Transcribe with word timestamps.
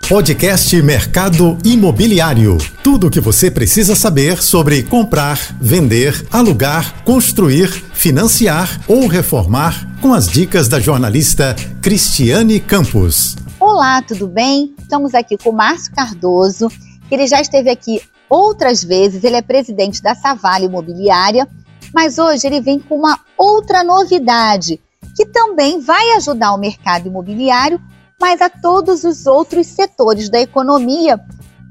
Podcast 0.00 0.82
Mercado 0.82 1.56
Imobiliário. 1.64 2.58
Tudo 2.82 3.06
o 3.06 3.10
que 3.10 3.20
você 3.20 3.50
precisa 3.50 3.96
saber 3.96 4.42
sobre 4.42 4.82
comprar, 4.82 5.38
vender, 5.60 6.26
alugar, 6.30 7.02
construir, 7.04 7.68
financiar 7.94 8.80
ou 8.86 9.06
reformar 9.06 9.98
com 10.02 10.12
as 10.12 10.26
dicas 10.26 10.68
da 10.68 10.78
jornalista 10.78 11.56
Cristiane 11.80 12.60
Campos. 12.60 13.34
Olá, 13.58 14.02
tudo 14.02 14.28
bem? 14.28 14.74
Estamos 14.78 15.14
aqui 15.14 15.38
com 15.38 15.50
o 15.50 15.56
Márcio 15.56 15.94
Cardoso, 15.94 16.68
ele 17.10 17.26
já 17.26 17.40
esteve 17.40 17.70
aqui 17.70 18.02
outras 18.28 18.84
vezes, 18.84 19.24
ele 19.24 19.36
é 19.36 19.42
presidente 19.42 20.02
da 20.02 20.14
Savalha 20.14 20.66
Imobiliária, 20.66 21.48
mas 21.94 22.18
hoje 22.18 22.46
ele 22.46 22.60
vem 22.60 22.78
com 22.78 22.98
uma 22.98 23.18
outra 23.38 23.82
novidade 23.82 24.78
que 25.16 25.24
também 25.24 25.80
vai 25.80 26.10
ajudar 26.16 26.52
o 26.52 26.58
mercado 26.58 27.08
imobiliário 27.08 27.80
mas 28.20 28.40
a 28.40 28.48
todos 28.48 29.04
os 29.04 29.26
outros 29.26 29.66
setores 29.66 30.28
da 30.28 30.40
economia, 30.40 31.20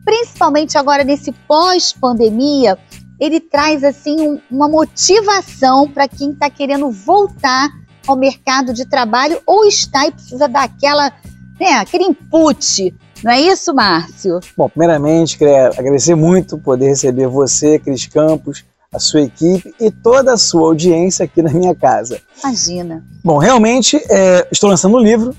principalmente 0.05 0.77
agora 0.77 1.03
nesse 1.03 1.31
pós-pandemia, 1.47 2.77
ele 3.19 3.39
traz 3.39 3.83
assim 3.83 4.27
um, 4.27 4.39
uma 4.51 4.67
motivação 4.67 5.89
para 5.89 6.07
quem 6.07 6.31
está 6.31 6.49
querendo 6.49 6.91
voltar 6.91 7.69
ao 8.05 8.17
mercado 8.17 8.73
de 8.73 8.85
trabalho 8.85 9.39
ou 9.45 9.65
está 9.65 10.05
e 10.07 10.11
precisa 10.11 10.47
daquela, 10.47 11.11
né, 11.59 11.73
aquele 11.75 12.03
input. 12.03 12.93
Não 13.23 13.31
é 13.31 13.39
isso, 13.39 13.73
Márcio? 13.73 14.41
Bom, 14.57 14.67
primeiramente, 14.67 15.37
queria 15.37 15.67
agradecer 15.67 16.15
muito 16.15 16.57
poder 16.57 16.87
receber 16.87 17.27
você, 17.27 17.79
Cris 17.79 18.05
Campos, 18.05 18.65
a 18.93 18.99
sua 18.99 19.21
equipe 19.21 19.73
e 19.79 19.89
toda 19.89 20.33
a 20.33 20.37
sua 20.37 20.67
audiência 20.67 21.23
aqui 21.23 21.41
na 21.41 21.51
minha 21.51 21.73
casa. 21.73 22.21
Imagina. 22.43 23.03
Bom, 23.23 23.37
realmente 23.37 23.97
é, 24.09 24.47
estou 24.51 24.69
lançando 24.69 24.97
um 24.97 24.99
livro 24.99 25.33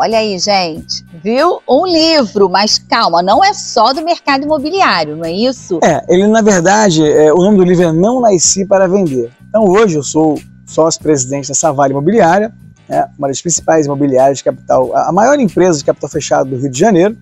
Olha 0.00 0.18
aí, 0.18 0.38
gente, 0.38 1.04
viu? 1.24 1.60
Um 1.68 1.84
livro, 1.84 2.48
mas 2.48 2.78
calma, 2.78 3.20
não 3.20 3.44
é 3.44 3.52
só 3.52 3.92
do 3.92 4.00
mercado 4.04 4.44
imobiliário, 4.44 5.16
não 5.16 5.24
é 5.24 5.32
isso? 5.32 5.80
É, 5.82 6.04
ele 6.08 6.24
na 6.28 6.40
verdade, 6.40 7.04
é, 7.04 7.32
o 7.32 7.38
nome 7.38 7.56
do 7.56 7.64
livro 7.64 7.82
é 7.82 7.92
Não 7.92 8.20
Nasci 8.20 8.64
para 8.64 8.86
Vender. 8.86 9.32
Então 9.48 9.64
hoje 9.64 9.96
eu 9.96 10.04
sou 10.04 10.40
sócio-presidente 10.64 11.48
da 11.48 11.54
Savale 11.54 11.92
Imobiliária, 11.92 12.54
né, 12.88 13.08
uma 13.18 13.26
das 13.26 13.42
principais 13.42 13.86
imobiliárias 13.86 14.38
de 14.38 14.44
capital, 14.44 14.94
a 14.94 15.10
maior 15.10 15.36
empresa 15.40 15.80
de 15.80 15.84
capital 15.84 16.08
fechado 16.08 16.48
do 16.48 16.56
Rio 16.56 16.70
de 16.70 16.78
Janeiro. 16.78 17.16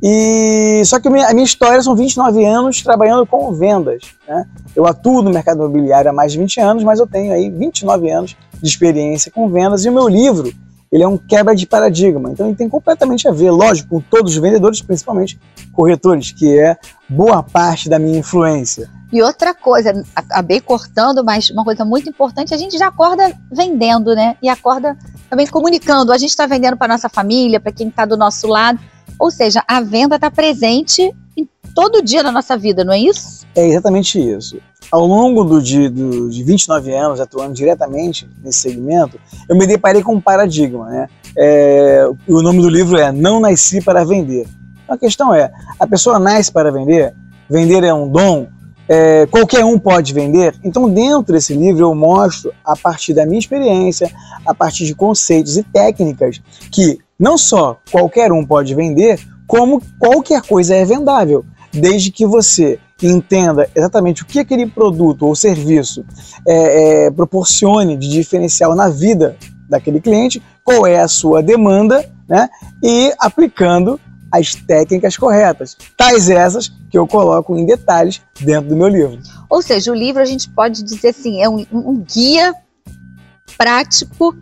E 0.00 0.82
só 0.84 1.00
que 1.00 1.08
a 1.08 1.10
minha, 1.10 1.26
a 1.26 1.32
minha 1.32 1.44
história 1.44 1.82
são 1.82 1.96
29 1.96 2.44
anos 2.44 2.80
trabalhando 2.80 3.26
com 3.26 3.52
vendas. 3.52 4.04
Né? 4.28 4.46
Eu 4.76 4.86
atuo 4.86 5.20
no 5.20 5.30
mercado 5.30 5.56
imobiliário 5.56 6.10
há 6.10 6.12
mais 6.12 6.30
de 6.30 6.38
20 6.38 6.60
anos, 6.60 6.84
mas 6.84 7.00
eu 7.00 7.08
tenho 7.08 7.32
aí 7.32 7.50
29 7.50 8.08
anos 8.08 8.36
de 8.62 8.68
experiência 8.68 9.32
com 9.32 9.48
vendas 9.48 9.84
e 9.84 9.88
o 9.88 9.92
meu 9.92 10.06
livro 10.06 10.52
ele 10.90 11.02
é 11.02 11.08
um 11.08 11.18
quebra 11.18 11.54
de 11.54 11.66
paradigma. 11.66 12.30
Então 12.30 12.46
ele 12.46 12.56
tem 12.56 12.68
completamente 12.68 13.26
a 13.28 13.32
ver, 13.32 13.50
lógico, 13.50 13.88
com 13.88 14.00
todos 14.00 14.32
os 14.32 14.38
vendedores, 14.40 14.80
principalmente 14.80 15.38
corretores, 15.72 16.30
que 16.30 16.58
é 16.58 16.76
boa 17.08 17.42
parte 17.42 17.88
da 17.88 17.98
minha 17.98 18.18
influência. 18.18 18.88
E 19.12 19.22
outra 19.22 19.54
coisa, 19.54 20.04
acabei 20.14 20.60
cortando, 20.60 21.24
mas 21.24 21.48
uma 21.50 21.62
coisa 21.62 21.84
muito 21.84 22.08
importante, 22.08 22.52
a 22.52 22.56
gente 22.56 22.76
já 22.76 22.88
acorda 22.88 23.32
vendendo, 23.50 24.14
né? 24.14 24.36
E 24.42 24.48
acorda 24.48 24.96
também 25.30 25.46
comunicando. 25.46 26.12
A 26.12 26.18
gente 26.18 26.30
está 26.30 26.46
vendendo 26.46 26.76
para 26.76 26.88
nossa 26.88 27.08
família, 27.08 27.60
para 27.60 27.70
quem 27.70 27.88
está 27.88 28.04
do 28.04 28.16
nosso 28.16 28.48
lado. 28.48 28.78
Ou 29.18 29.30
seja, 29.30 29.62
a 29.66 29.80
venda 29.80 30.16
está 30.16 30.30
presente 30.30 31.14
em 31.36 31.48
todo 31.74 32.02
dia 32.02 32.22
na 32.22 32.32
nossa 32.32 32.56
vida, 32.56 32.84
não 32.84 32.92
é 32.92 32.98
isso? 32.98 33.46
É 33.54 33.66
exatamente 33.66 34.18
isso. 34.18 34.58
Ao 34.90 35.06
longo 35.06 35.44
do, 35.44 35.62
de, 35.62 35.88
do, 35.88 36.28
de 36.28 36.42
29 36.42 36.94
anos 36.94 37.20
atuando 37.20 37.54
diretamente 37.54 38.28
nesse 38.42 38.60
segmento, 38.60 39.18
eu 39.48 39.56
me 39.56 39.66
deparei 39.66 40.02
com 40.02 40.14
um 40.14 40.20
paradigma. 40.20 40.86
Né? 40.88 41.08
É, 41.36 42.06
o 42.28 42.42
nome 42.42 42.60
do 42.60 42.68
livro 42.68 42.96
é 42.96 43.10
Não 43.10 43.40
Nasci 43.40 43.80
para 43.80 44.04
Vender. 44.04 44.46
A 44.88 44.96
questão 44.96 45.34
é: 45.34 45.50
a 45.78 45.86
pessoa 45.86 46.18
nasce 46.18 46.52
para 46.52 46.70
vender? 46.70 47.14
Vender 47.48 47.84
é 47.84 47.94
um 47.94 48.08
dom? 48.08 48.46
É, 48.86 49.26
qualquer 49.26 49.64
um 49.64 49.78
pode 49.78 50.12
vender? 50.12 50.54
Então, 50.62 50.90
dentro 50.90 51.32
desse 51.32 51.54
livro, 51.54 51.84
eu 51.84 51.94
mostro, 51.94 52.52
a 52.62 52.76
partir 52.76 53.14
da 53.14 53.24
minha 53.24 53.38
experiência, 53.38 54.10
a 54.44 54.54
partir 54.54 54.84
de 54.84 54.94
conceitos 54.94 55.56
e 55.56 55.62
técnicas, 55.62 56.40
que 56.70 56.98
não 57.18 57.38
só 57.38 57.78
qualquer 57.90 58.32
um 58.32 58.44
pode 58.44 58.74
vender, 58.74 59.20
como 59.46 59.82
qualquer 59.98 60.42
coisa 60.42 60.74
é 60.74 60.84
vendável, 60.84 61.44
desde 61.72 62.10
que 62.10 62.26
você 62.26 62.78
entenda 63.02 63.68
exatamente 63.74 64.22
o 64.22 64.26
que 64.26 64.38
aquele 64.38 64.66
produto 64.66 65.26
ou 65.26 65.34
serviço 65.34 66.04
é, 66.46 67.06
é, 67.06 67.10
proporcione 67.10 67.96
de 67.96 68.08
diferencial 68.08 68.74
na 68.74 68.88
vida 68.88 69.36
daquele 69.68 70.00
cliente, 70.00 70.42
qual 70.62 70.86
é 70.86 71.00
a 71.00 71.08
sua 71.08 71.42
demanda, 71.42 72.08
né? 72.28 72.48
E 72.82 73.12
aplicando 73.18 74.00
as 74.32 74.54
técnicas 74.54 75.16
corretas, 75.16 75.76
tais 75.96 76.28
essas 76.28 76.68
que 76.90 76.98
eu 76.98 77.06
coloco 77.06 77.56
em 77.56 77.64
detalhes 77.64 78.20
dentro 78.40 78.70
do 78.70 78.76
meu 78.76 78.88
livro. 78.88 79.18
Ou 79.48 79.62
seja, 79.62 79.92
o 79.92 79.94
livro 79.94 80.20
a 80.20 80.24
gente 80.24 80.48
pode 80.50 80.82
dizer 80.82 81.08
assim, 81.08 81.40
é 81.40 81.48
um, 81.48 81.64
um 81.72 82.02
guia 82.02 82.52
prático 83.56 84.34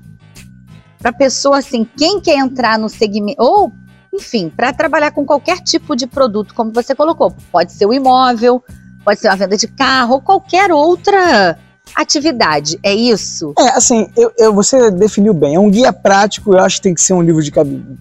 para 1.02 1.12
pessoa 1.12 1.58
assim, 1.58 1.86
quem 1.96 2.20
quer 2.20 2.36
entrar 2.36 2.78
no 2.78 2.88
segmento 2.88 3.42
ou 3.42 3.72
enfim, 4.14 4.52
para 4.54 4.72
trabalhar 4.72 5.10
com 5.10 5.24
qualquer 5.24 5.60
tipo 5.60 5.96
de 5.96 6.06
produto, 6.06 6.54
como 6.54 6.70
você 6.70 6.94
colocou, 6.94 7.34
pode 7.50 7.72
ser 7.72 7.86
o 7.86 7.94
imóvel, 7.94 8.62
pode 9.02 9.18
ser 9.18 9.28
uma 9.28 9.36
venda 9.36 9.56
de 9.56 9.66
carro, 9.66 10.14
ou 10.14 10.20
qualquer 10.20 10.70
outra 10.70 11.58
atividade, 11.94 12.78
é 12.82 12.94
isso? 12.94 13.54
É, 13.58 13.70
assim, 13.70 14.06
eu, 14.16 14.30
eu, 14.38 14.52
você 14.52 14.90
definiu 14.90 15.32
bem, 15.32 15.54
é 15.54 15.58
um 15.58 15.70
guia 15.70 15.92
prático, 15.92 16.52
eu 16.52 16.60
acho 16.60 16.76
que 16.76 16.82
tem 16.82 16.94
que 16.94 17.00
ser 17.00 17.14
um 17.14 17.22
livro 17.22 17.42
de 17.42 17.50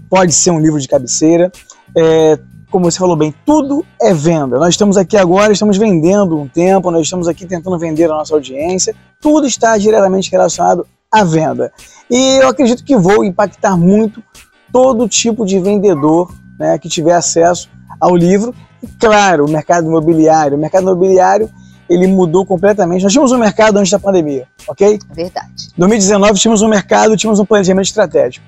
pode 0.09 0.33
ser 0.33 0.51
um 0.51 0.59
livro 0.59 0.79
de 0.79 0.87
cabeceira, 0.87 1.49
é, 1.95 2.37
como 2.69 2.89
você 2.89 2.99
falou 2.99 3.15
bem, 3.17 3.33
tudo 3.45 3.85
é 4.01 4.13
venda. 4.13 4.57
Nós 4.57 4.69
estamos 4.69 4.95
aqui 4.95 5.17
agora, 5.17 5.51
estamos 5.51 5.77
vendendo 5.77 6.39
um 6.39 6.47
tempo, 6.47 6.89
nós 6.89 7.01
estamos 7.01 7.27
aqui 7.27 7.45
tentando 7.45 7.77
vender 7.77 8.05
a 8.05 8.15
nossa 8.15 8.33
audiência, 8.33 8.95
tudo 9.19 9.45
está 9.45 9.77
diretamente 9.77 10.31
relacionado 10.31 10.85
à 11.11 11.23
venda. 11.23 11.71
E 12.09 12.37
eu 12.41 12.47
acredito 12.47 12.83
que 12.83 12.95
vou 12.95 13.23
impactar 13.25 13.75
muito 13.77 14.23
todo 14.71 15.07
tipo 15.07 15.45
de 15.45 15.59
vendedor 15.59 16.33
né, 16.57 16.77
que 16.77 16.87
tiver 16.87 17.13
acesso 17.13 17.69
ao 17.99 18.15
livro. 18.15 18.53
E, 18.81 18.87
claro, 18.87 19.45
o 19.45 19.49
mercado 19.49 19.87
imobiliário. 19.87 20.57
O 20.57 20.61
mercado 20.61 20.83
imobiliário 20.83 21.49
ele 21.89 22.07
mudou 22.07 22.45
completamente. 22.45 23.03
Nós 23.03 23.11
tínhamos 23.11 23.31
um 23.31 23.37
mercado 23.37 23.77
antes 23.77 23.91
da 23.91 23.99
pandemia, 23.99 24.47
ok? 24.67 24.97
Verdade. 25.13 25.69
Em 25.75 25.79
2019 25.79 26.39
tínhamos 26.39 26.61
um 26.61 26.69
mercado, 26.69 27.17
tínhamos 27.17 27.39
um 27.39 27.45
planejamento 27.45 27.85
estratégico. 27.85 28.45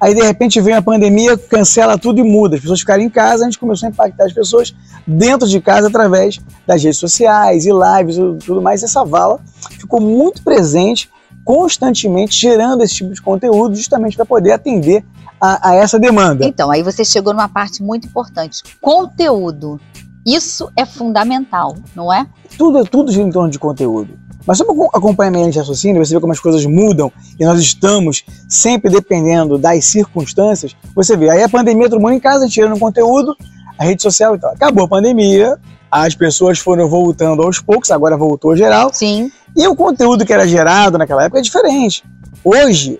Aí 0.00 0.14
de 0.14 0.22
repente 0.22 0.60
vem 0.60 0.74
a 0.74 0.82
pandemia, 0.82 1.36
cancela 1.38 1.98
tudo 1.98 2.20
e 2.20 2.22
muda. 2.22 2.56
As 2.56 2.60
pessoas 2.60 2.80
ficaram 2.80 3.02
em 3.02 3.08
casa, 3.08 3.42
a 3.42 3.46
gente 3.46 3.58
começou 3.58 3.86
a 3.86 3.90
impactar 3.90 4.26
as 4.26 4.32
pessoas 4.32 4.74
dentro 5.06 5.48
de 5.48 5.60
casa 5.60 5.88
através 5.88 6.38
das 6.66 6.82
redes 6.82 6.98
sociais 6.98 7.64
e 7.64 7.70
lives 7.70 8.18
e 8.18 8.44
tudo 8.44 8.60
mais. 8.60 8.82
Essa 8.82 9.04
vala 9.04 9.40
ficou 9.78 10.00
muito 10.00 10.42
presente, 10.42 11.10
constantemente 11.46 12.38
gerando 12.38 12.82
esse 12.82 12.96
tipo 12.96 13.14
de 13.14 13.22
conteúdo, 13.22 13.76
justamente 13.76 14.16
para 14.16 14.26
poder 14.26 14.50
atender 14.50 15.04
a, 15.40 15.70
a 15.70 15.74
essa 15.76 15.96
demanda. 15.96 16.44
Então, 16.44 16.72
aí 16.72 16.82
você 16.82 17.04
chegou 17.04 17.32
numa 17.32 17.48
parte 17.48 17.82
muito 17.82 18.06
importante: 18.06 18.62
conteúdo. 18.82 19.80
Isso 20.26 20.68
é 20.76 20.84
fundamental, 20.84 21.76
não 21.94 22.12
é? 22.12 22.26
Tudo, 22.58 22.84
tudo 22.84 23.12
gira 23.12 23.28
em 23.28 23.30
torno 23.30 23.48
de 23.48 23.60
conteúdo. 23.60 24.18
Mas 24.44 24.58
sobre 24.58 24.74
acompanhamento 24.92 25.50
de 25.50 25.58
raciocínio, 25.60 26.04
você 26.04 26.14
vê 26.14 26.20
como 26.20 26.32
as 26.32 26.40
coisas 26.40 26.66
mudam 26.66 27.12
e 27.38 27.44
nós 27.44 27.60
estamos 27.60 28.24
sempre 28.48 28.90
dependendo 28.90 29.56
das 29.56 29.84
circunstâncias. 29.84 30.74
Você 30.96 31.16
vê, 31.16 31.30
aí 31.30 31.44
a 31.44 31.48
pandemia, 31.48 31.88
todo 31.88 32.00
mundo 32.00 32.14
em 32.14 32.20
casa, 32.20 32.48
tirando 32.48 32.76
conteúdo, 32.78 33.36
a 33.78 33.84
rede 33.84 34.02
social 34.02 34.34
e 34.34 34.38
tal. 34.40 34.52
Acabou 34.52 34.84
a 34.84 34.88
pandemia, 34.88 35.56
as 35.90 36.16
pessoas 36.16 36.58
foram 36.58 36.88
voltando 36.88 37.42
aos 37.42 37.60
poucos, 37.60 37.92
agora 37.92 38.16
voltou 38.16 38.56
geral. 38.56 38.90
Sim. 38.92 39.30
E 39.56 39.66
o 39.66 39.74
conteúdo 39.74 40.26
que 40.26 40.32
era 40.32 40.46
gerado 40.46 40.98
naquela 40.98 41.24
época 41.24 41.38
é 41.38 41.42
diferente. 41.42 42.04
Hoje, 42.44 42.98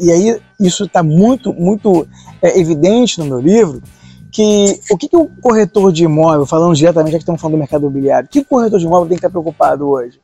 e 0.00 0.10
aí 0.10 0.40
isso 0.60 0.84
está 0.84 1.02
muito, 1.02 1.54
muito 1.54 2.06
é, 2.42 2.58
evidente 2.58 3.18
no 3.18 3.24
meu 3.24 3.40
livro, 3.40 3.80
que 4.30 4.80
o 4.90 4.98
que, 4.98 5.08
que 5.08 5.16
o 5.16 5.30
corretor 5.40 5.92
de 5.92 6.04
imóvel, 6.04 6.44
falando 6.44 6.74
diretamente, 6.74 7.12
já 7.12 7.18
que 7.18 7.22
estamos 7.22 7.40
falando 7.40 7.54
do 7.54 7.60
mercado 7.60 7.82
imobiliário, 7.82 8.26
o 8.26 8.28
que 8.28 8.40
o 8.40 8.44
corretor 8.44 8.80
de 8.80 8.84
imóvel 8.84 9.06
tem 9.06 9.16
que 9.16 9.20
estar 9.20 9.30
preocupado 9.30 9.88
hoje? 9.88 10.20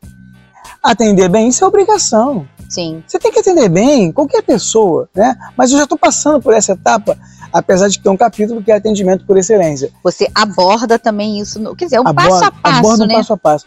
Atender 0.83 1.29
bem, 1.29 1.49
isso 1.49 1.65
é 1.65 1.67
obrigação. 1.67 2.47
Sim. 2.69 3.03
Você 3.07 3.19
tem 3.19 3.31
que 3.31 3.39
atender 3.39 3.69
bem 3.69 4.11
qualquer 4.11 4.43
pessoa, 4.43 5.09
né? 5.15 5.37
Mas 5.57 5.71
eu 5.71 5.79
já 5.79 5.85
estou 5.85 5.99
passando 5.99 6.43
por 6.43 6.53
essa 6.53 6.73
etapa, 6.73 7.17
apesar 7.53 7.89
de 7.89 8.01
ter 8.01 8.09
um 8.09 8.17
capítulo 8.17 8.63
que 8.63 8.73
é 8.73 8.77
atendimento 8.77 9.25
por 9.25 9.39
excelência. 9.39 9.91
Você 10.03 10.29
aborda 10.35 10.99
também 10.99 11.39
isso, 11.39 11.61
no, 11.61 11.77
quer 11.77 11.85
dizer, 11.85 11.97
é 11.97 12.01
um 12.01 12.09
aborda, 12.09 12.31
passo 12.31 12.45
a 12.45 12.51
passo, 12.51 12.79
aborda 12.79 13.07
né? 13.07 13.15
um 13.15 13.17
passo 13.17 13.33
a 13.33 13.37
passo. 13.37 13.67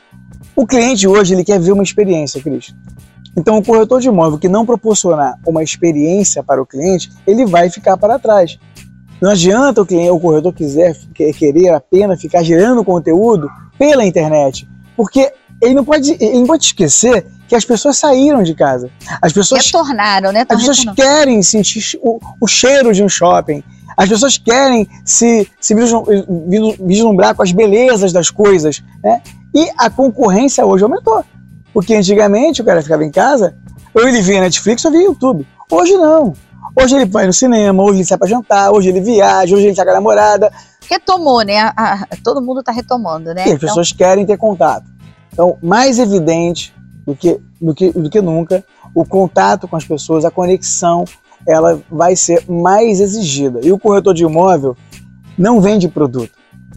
O 0.56 0.68
cliente 0.68 1.08
hoje 1.08 1.34
ele 1.34 1.44
quer 1.44 1.60
ver 1.60 1.72
uma 1.72 1.84
experiência, 1.84 2.42
Cristo. 2.42 2.76
Então, 3.36 3.58
o 3.58 3.66
corretor 3.66 4.00
de 4.00 4.08
imóvel 4.08 4.38
que 4.38 4.48
não 4.48 4.66
proporcionar 4.66 5.40
uma 5.46 5.64
experiência 5.64 6.44
para 6.44 6.62
o 6.62 6.66
cliente, 6.66 7.10
ele 7.26 7.46
vai 7.46 7.70
ficar 7.70 7.98
para 7.98 8.20
trás. 8.20 8.60
Não 9.20 9.32
adianta 9.32 9.82
o 9.82 9.86
cliente, 9.86 10.12
o 10.12 10.20
corretor 10.20 10.54
quiser 10.54 10.96
querer 11.14 11.70
apenas 11.70 12.22
ficar 12.22 12.44
gerando 12.44 12.84
conteúdo 12.84 13.50
pela 13.80 14.06
internet, 14.06 14.68
porque 14.96 15.34
ele 15.64 15.74
não 15.74 15.86
pode, 15.86 16.12
ele 16.20 16.40
não 16.40 16.46
pode 16.46 16.66
esquecer 16.66 17.26
que 17.48 17.56
as 17.56 17.64
pessoas 17.64 17.98
saíram 17.98 18.44
de 18.44 18.54
casa. 18.54 18.90
As 19.22 19.32
pessoas 19.32 19.66
retornaram, 19.66 20.32
né? 20.32 20.44
Tão 20.44 20.58
as 20.58 20.64
pessoas 20.64 20.80
retornando. 20.80 21.02
querem 21.02 21.42
sentir 21.42 22.00
o, 22.02 22.20
o, 22.40 22.48
cheiro 22.48 22.94
de 22.94 23.04
um 23.04 23.10
shopping. 23.10 23.64
As 23.96 24.10
pessoas 24.10 24.38
querem 24.38 24.88
se, 25.06 25.50
se 25.60 25.76
vislumbrar 26.80 27.36
com 27.36 27.44
as 27.44 27.52
belezas 27.52 28.12
das 28.12 28.30
coisas, 28.30 28.84
né? 29.04 29.22
E 29.54 29.70
a 29.78 29.90
concorrência 29.90 30.66
hoje 30.66 30.84
aumentou. 30.84 31.24
Porque 31.74 31.96
antigamente 31.96 32.62
o 32.62 32.66
cara 32.66 32.82
ficava 32.82 33.04
em 33.04 33.12
casa, 33.12 33.56
ou 33.94 34.08
ele 34.08 34.22
via 34.22 34.42
Netflix 34.42 34.84
ou 34.86 34.92
via 34.92 35.04
YouTube. 35.04 35.48
Hoje 35.72 35.94
não. 35.94 36.34
Hoje 36.76 36.96
ele 36.96 37.06
vai 37.06 37.28
no 37.28 37.34
cinema, 37.34 37.84
hoje 37.84 38.00
ele 38.00 38.06
sai 38.06 38.18
pra 38.18 38.28
jantar, 38.28 38.72
hoje 38.72 38.90
ele 38.90 39.00
viaja, 39.00 39.56
hoje 39.56 39.68
ele 39.68 39.76
sai 39.76 39.86
com 39.86 39.92
a 39.92 39.96
namorada. 39.96 40.52
Retomou, 40.90 41.42
né? 41.44 41.60
A, 41.60 41.72
a, 41.76 42.08
todo 42.24 42.42
mundo 42.42 42.60
está 42.60 42.72
retomando, 42.72 43.34
né? 43.34 43.42
E 43.42 43.50
as 43.50 43.56
então... 43.56 43.70
pessoas 43.70 43.92
querem 43.92 44.26
ter 44.26 44.38
contato. 44.38 44.86
Então, 45.34 45.58
mais 45.62 46.00
evidente 46.00 46.74
do 47.06 47.16
que, 47.16 47.40
do, 47.60 47.74
que, 47.74 47.92
do 47.92 48.10
que 48.10 48.22
nunca, 48.22 48.64
o 48.96 49.04
contato 49.04 49.68
com 49.68 49.76
as 49.76 49.84
pessoas, 49.84 50.24
a 50.24 50.32
conexão, 50.32 51.04
ela 51.48 51.82
vai 51.92 52.16
ser 52.16 52.46
mais 52.48 53.02
exigida. 53.02 53.60
E 53.64 53.72
o 53.72 53.80
corretor 53.80 54.14
de 54.14 54.24
imóvel 54.24 54.78
não 55.38 55.60
vende 55.60 55.88
produto. 55.88 56.32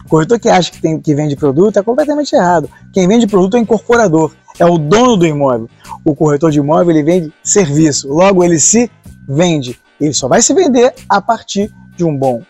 O 0.05 0.09
corretor 0.09 0.39
que 0.39 0.49
acha 0.49 0.71
que, 0.71 0.81
tem, 0.81 0.99
que 0.99 1.13
vende 1.13 1.35
produto 1.35 1.77
é 1.77 1.83
completamente 1.83 2.35
errado. 2.35 2.69
Quem 2.93 3.07
vende 3.07 3.27
produto 3.27 3.55
é 3.55 3.59
o 3.59 3.63
incorporador, 3.63 4.33
é 4.57 4.65
o 4.65 4.77
dono 4.77 5.17
do 5.17 5.25
imóvel. 5.25 5.69
O 6.03 6.15
corretor 6.15 6.49
de 6.49 6.59
imóvel 6.59 6.95
ele 6.95 7.03
vende 7.03 7.33
serviço, 7.43 8.07
logo 8.07 8.43
ele 8.43 8.59
se 8.59 8.89
vende. 9.27 9.79
Ele 9.99 10.13
só 10.13 10.27
vai 10.27 10.41
se 10.41 10.53
vender 10.53 10.93
a 11.07 11.21
partir 11.21 11.71
de 11.95 12.03
um 12.03 12.15
bom 12.15 12.41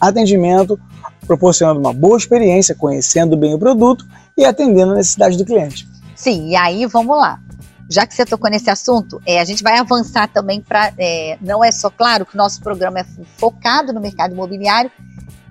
atendimento, 0.00 0.78
proporcionando 1.26 1.80
uma 1.80 1.92
boa 1.92 2.16
experiência, 2.16 2.74
conhecendo 2.74 3.36
bem 3.36 3.54
o 3.54 3.58
produto 3.58 4.06
e 4.36 4.44
atendendo 4.44 4.92
a 4.92 4.96
necessidade 4.96 5.36
do 5.36 5.44
cliente. 5.44 5.88
Sim, 6.14 6.50
e 6.50 6.56
aí 6.56 6.86
vamos 6.86 7.16
lá. 7.16 7.40
Já 7.88 8.06
que 8.06 8.14
você 8.14 8.24
tocou 8.24 8.50
nesse 8.50 8.70
assunto, 8.70 9.20
é, 9.26 9.40
a 9.40 9.44
gente 9.44 9.62
vai 9.62 9.78
avançar 9.78 10.28
também 10.28 10.60
para. 10.60 10.92
É, 10.96 11.36
não 11.40 11.62
é 11.62 11.70
só 11.70 11.90
claro 11.90 12.24
que 12.24 12.34
o 12.34 12.38
nosso 12.38 12.60
programa 12.60 13.00
é 13.00 13.06
focado 13.36 13.92
no 13.92 14.00
mercado 14.00 14.32
imobiliário, 14.32 14.90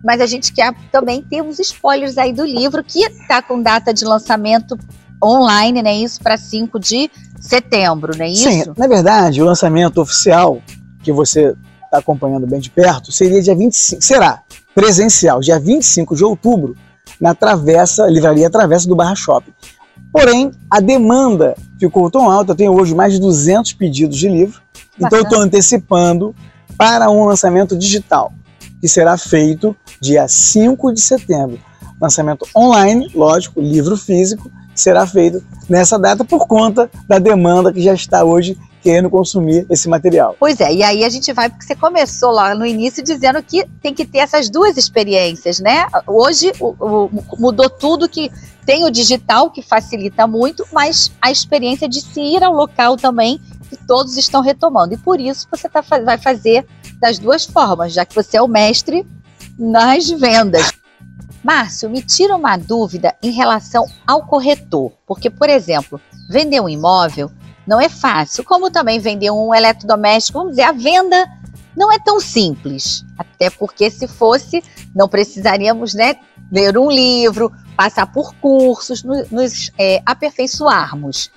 mas 0.03 0.19
a 0.19 0.25
gente 0.25 0.51
quer 0.51 0.73
também 0.91 1.21
ter 1.21 1.41
uns 1.41 1.59
spoilers 1.59 2.18
aí 2.18 2.33
do 2.33 2.44
livro, 2.44 2.83
que 2.83 3.03
está 3.03 3.41
com 3.41 3.62
data 3.62 3.94
de 3.94 4.06
lançamento 4.06 4.77
online, 5.23 5.83
né? 5.83 5.94
Isso 5.95 6.19
para 6.19 6.35
5 6.35 6.79
de 6.79 7.12
setembro, 7.39 8.18
não 8.18 8.25
é 8.25 8.29
isso? 8.29 8.50
Sim, 8.50 8.73
na 8.75 8.88
verdade, 8.88 9.41
o 9.41 9.45
lançamento 9.45 10.01
oficial, 10.01 10.62
que 11.03 11.12
você 11.12 11.53
está 11.85 12.00
acompanhando 12.00 12.47
bem 12.47 12.59
de 12.59 12.71
perto, 12.71 13.12
seria 13.12 13.41
dia 13.41 13.56
25, 13.56 14.01
será 14.01 14.41
presencial, 14.73 15.39
dia 15.39 15.59
25 15.59 16.15
de 16.15 16.23
outubro, 16.23 16.75
na 17.19 17.35
travessa, 17.35 18.07
livraria 18.07 18.50
Travessa 18.50 18.88
do 18.88 18.95
Barra 18.95 19.15
Shopping. 19.15 19.51
Porém, 20.12 20.51
a 20.69 20.79
demanda 20.79 21.56
ficou 21.79 22.09
tão 22.12 22.29
alta, 22.29 22.51
eu 22.51 22.56
tenho 22.56 22.73
hoje 22.73 22.94
mais 22.94 23.13
de 23.13 23.19
200 23.19 23.73
pedidos 23.73 24.18
de 24.18 24.27
livro, 24.27 24.62
Bacana. 24.97 25.07
então 25.07 25.19
eu 25.19 25.23
estou 25.23 25.39
antecipando 25.39 26.35
para 26.77 27.09
um 27.09 27.25
lançamento 27.25 27.77
digital, 27.77 28.33
que 28.79 28.88
será 28.88 29.18
feito 29.18 29.75
dia 30.01 30.27
5 30.27 30.94
de 30.94 31.01
setembro. 31.01 31.59
Lançamento 32.01 32.45
online, 32.56 33.09
lógico, 33.13 33.62
livro 33.62 33.95
físico, 33.95 34.51
será 34.73 35.06
feito 35.06 35.44
nessa 35.69 35.97
data 35.97 36.23
por 36.23 36.47
conta 36.47 36.89
da 37.07 37.19
demanda 37.19 37.71
que 37.71 37.81
já 37.81 37.94
está 37.94 38.23
hoje 38.23 38.57
querendo 38.81 39.09
consumir 39.09 39.65
esse 39.69 39.88
material. 39.88 40.35
Pois 40.39 40.59
é, 40.59 40.73
e 40.73 40.83
aí 40.83 41.03
a 41.03 41.09
gente 41.09 41.31
vai, 41.31 41.50
porque 41.50 41.65
você 41.65 41.75
começou 41.75 42.31
lá 42.31 42.56
no 42.56 42.65
início 42.65 43.03
dizendo 43.03 43.41
que 43.44 43.63
tem 43.81 43.94
que 43.94 44.06
ter 44.06 44.19
essas 44.19 44.50
duas 44.50 44.75
experiências, 44.75 45.59
né? 45.59 45.85
Hoje 46.07 46.51
o, 46.59 46.75
o, 46.79 47.09
mudou 47.38 47.69
tudo 47.69 48.09
que 48.09 48.31
tem 48.65 48.83
o 48.83 48.91
digital 48.91 49.51
que 49.51 49.62
facilita 49.62 50.25
muito, 50.25 50.65
mas 50.73 51.12
a 51.21 51.31
experiência 51.31 51.88
de 51.88 52.01
se 52.01 52.21
ir 52.21 52.44
ao 52.44 52.53
local 52.53 52.97
também, 52.97 53.39
que 53.69 53.77
todos 53.77 54.18
estão 54.18 54.41
retomando. 54.41 54.94
E 54.94 54.97
por 54.97 55.19
isso 55.19 55.47
você 55.50 55.69
tá, 55.69 55.81
vai 56.03 56.18
fazer 56.18 56.65
das 57.00 57.19
duas 57.19 57.45
formas, 57.45 57.94
já 57.94 58.03
que 58.03 58.15
você 58.15 58.38
é 58.38 58.41
o 58.41 58.47
mestre 58.47 59.06
nas 59.57 60.09
vendas. 60.09 60.71
Márcio, 61.43 61.89
me 61.89 62.01
tira 62.01 62.35
uma 62.35 62.57
dúvida 62.57 63.15
em 63.21 63.31
relação 63.31 63.85
ao 64.05 64.25
corretor, 64.25 64.91
porque, 65.07 65.29
por 65.29 65.49
exemplo, 65.49 65.99
vender 66.29 66.59
um 66.59 66.69
imóvel 66.69 67.31
não 67.65 67.79
é 67.79 67.89
fácil, 67.89 68.43
como 68.43 68.71
também 68.71 68.99
vender 68.99 69.31
um 69.31 69.53
eletrodoméstico, 69.53 70.38
vamos 70.38 70.51
dizer, 70.53 70.63
a 70.63 70.71
venda 70.71 71.27
não 71.75 71.91
é 71.91 71.97
tão 71.97 72.19
simples, 72.19 73.05
até 73.17 73.49
porque 73.49 73.89
se 73.89 74.07
fosse, 74.07 74.63
não 74.93 75.07
precisaríamos 75.07 75.93
né, 75.93 76.15
ler 76.51 76.77
um 76.77 76.91
livro, 76.91 77.51
passar 77.75 78.05
por 78.11 78.35
cursos, 78.35 79.03
nos 79.03 79.71
é, 79.77 80.01
aperfeiçoarmos. 80.05 81.31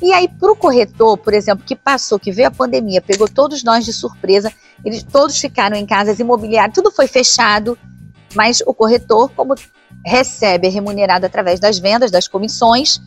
E 0.00 0.12
aí, 0.12 0.28
para 0.28 0.52
o 0.52 0.56
corretor, 0.56 1.18
por 1.18 1.34
exemplo, 1.34 1.64
que 1.64 1.74
passou, 1.74 2.18
que 2.18 2.30
veio 2.30 2.48
a 2.48 2.52
pandemia, 2.52 3.00
pegou 3.00 3.28
todos 3.28 3.64
nós 3.64 3.84
de 3.84 3.92
surpresa, 3.92 4.52
eles 4.84 5.02
todos 5.02 5.38
ficaram 5.38 5.76
em 5.76 5.84
casas 5.84 6.20
imobiliárias, 6.20 6.74
tudo 6.74 6.92
foi 6.92 7.08
fechado, 7.08 7.76
mas 8.34 8.62
o 8.66 8.74
corretor, 8.74 9.30
como 9.30 9.54
recebe 10.04 10.68
é 10.68 10.70
remunerado 10.70 11.26
através 11.26 11.58
das 11.58 11.78
vendas, 11.78 12.10
das 12.10 12.28
comissões, 12.28 13.00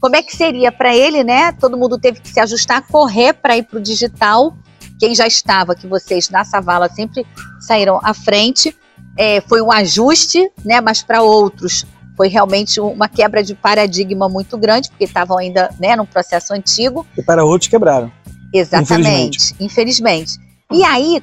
como 0.00 0.16
é 0.16 0.22
que 0.22 0.36
seria 0.36 0.70
para 0.70 0.94
ele, 0.94 1.24
né? 1.24 1.52
Todo 1.52 1.78
mundo 1.78 1.98
teve 1.98 2.20
que 2.20 2.28
se 2.28 2.38
ajustar, 2.38 2.86
correr 2.86 3.32
para 3.32 3.56
ir 3.56 3.62
para 3.62 3.78
o 3.78 3.82
digital. 3.82 4.54
Quem 5.00 5.14
já 5.14 5.26
estava, 5.26 5.74
que 5.74 5.86
vocês 5.86 6.28
na 6.28 6.44
Savala 6.44 6.88
sempre 6.90 7.26
saíram 7.60 7.98
à 8.02 8.12
frente, 8.12 8.76
é, 9.18 9.40
foi 9.40 9.62
um 9.62 9.72
ajuste, 9.72 10.50
né? 10.64 10.80
Mas 10.80 11.02
para 11.02 11.22
outros 11.22 11.86
foi 12.16 12.28
realmente 12.28 12.80
uma 12.80 13.08
quebra 13.08 13.42
de 13.42 13.54
paradigma 13.54 14.28
muito 14.28 14.56
grande, 14.56 14.88
porque 14.88 15.04
estavam 15.04 15.38
ainda 15.38 15.70
né, 15.80 15.96
num 15.96 16.06
processo 16.06 16.52
antigo. 16.52 17.06
E 17.16 17.22
para 17.22 17.44
outros 17.44 17.68
quebraram. 17.68 18.12
Exatamente, 18.52 19.54
infelizmente. 19.58 19.64
infelizmente. 19.64 20.32
E 20.72 20.84
aí, 20.84 21.22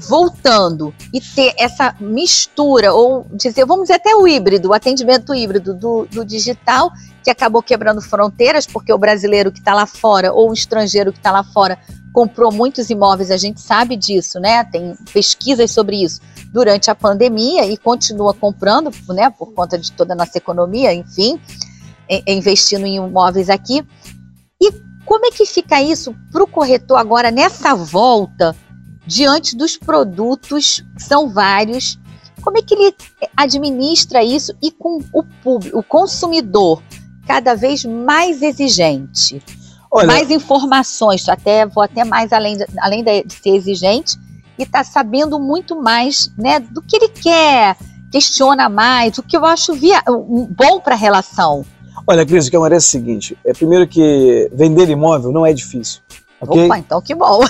voltando 0.00 0.94
e 1.12 1.20
ter 1.20 1.54
essa 1.58 1.94
mistura, 2.00 2.92
ou 2.92 3.26
dizer, 3.32 3.64
vamos 3.64 3.84
dizer 3.84 3.94
até 3.94 4.14
o 4.14 4.26
híbrido, 4.26 4.68
o 4.68 4.74
atendimento 4.74 5.34
híbrido 5.34 5.74
do, 5.74 6.06
do 6.06 6.24
digital, 6.24 6.90
que 7.22 7.30
acabou 7.30 7.62
quebrando 7.62 8.00
fronteiras, 8.00 8.66
porque 8.66 8.92
o 8.92 8.98
brasileiro 8.98 9.52
que 9.52 9.58
está 9.58 9.74
lá 9.74 9.86
fora, 9.86 10.32
ou 10.32 10.50
o 10.50 10.54
estrangeiro 10.54 11.12
que 11.12 11.18
está 11.18 11.30
lá 11.30 11.44
fora, 11.44 11.78
comprou 12.12 12.52
muitos 12.52 12.90
imóveis, 12.90 13.30
a 13.30 13.36
gente 13.36 13.60
sabe 13.60 13.96
disso, 13.96 14.40
né? 14.40 14.64
Tem 14.64 14.96
pesquisas 15.12 15.70
sobre 15.70 16.02
isso 16.02 16.20
durante 16.52 16.90
a 16.90 16.94
pandemia 16.94 17.66
e 17.66 17.76
continua 17.76 18.34
comprando, 18.34 18.90
né? 19.10 19.30
Por 19.30 19.52
conta 19.52 19.78
de 19.78 19.92
toda 19.92 20.14
a 20.14 20.16
nossa 20.16 20.36
economia, 20.36 20.92
enfim, 20.92 21.40
investindo 22.26 22.86
em 22.86 22.96
imóveis 22.96 23.48
aqui. 23.48 23.86
E 24.60 24.72
como 25.04 25.26
é 25.26 25.30
que 25.30 25.46
fica 25.46 25.80
isso 25.80 26.14
para 26.32 26.42
o 26.42 26.46
corretor 26.46 26.96
agora 26.96 27.30
nessa 27.30 27.74
volta? 27.74 28.56
Diante 29.10 29.56
dos 29.56 29.76
produtos, 29.76 30.84
que 30.96 31.02
são 31.02 31.28
vários, 31.28 31.98
como 32.42 32.58
é 32.58 32.62
que 32.62 32.74
ele 32.74 32.94
administra 33.36 34.22
isso 34.22 34.54
e 34.62 34.70
com 34.70 35.00
o 35.12 35.24
público, 35.42 35.76
o 35.76 35.82
consumidor 35.82 36.80
cada 37.26 37.56
vez 37.56 37.84
mais 37.84 38.40
exigente? 38.40 39.42
Olha, 39.90 40.06
mais 40.06 40.30
informações, 40.30 41.28
até 41.28 41.66
vou 41.66 41.82
até 41.82 42.04
mais 42.04 42.32
além 42.32 42.56
de, 42.56 42.64
além 42.78 43.02
de 43.02 43.24
ser 43.34 43.56
exigente 43.56 44.16
e 44.56 44.62
está 44.62 44.84
sabendo 44.84 45.40
muito 45.40 45.82
mais, 45.82 46.30
né, 46.38 46.60
do 46.60 46.80
que 46.80 46.94
ele 46.94 47.08
quer, 47.08 47.76
questiona 48.12 48.68
mais, 48.68 49.18
o 49.18 49.24
que 49.24 49.36
eu 49.36 49.44
acho 49.44 49.74
via, 49.74 50.00
bom 50.06 50.78
para 50.78 50.94
a 50.94 50.98
relação. 50.98 51.66
Olha, 52.06 52.24
Cris, 52.24 52.46
o 52.46 52.50
que 52.50 52.56
acontece 52.56 52.86
é 52.86 52.88
o 52.88 53.02
seguinte: 53.02 53.38
é 53.44 53.52
primeiro 53.52 53.88
que 53.88 54.48
vender 54.54 54.88
imóvel 54.88 55.32
não 55.32 55.44
é 55.44 55.52
difícil. 55.52 56.00
Okay? 56.40 56.66
Opa, 56.66 56.78
então 56.78 57.00
que 57.02 57.14
bom. 57.14 57.40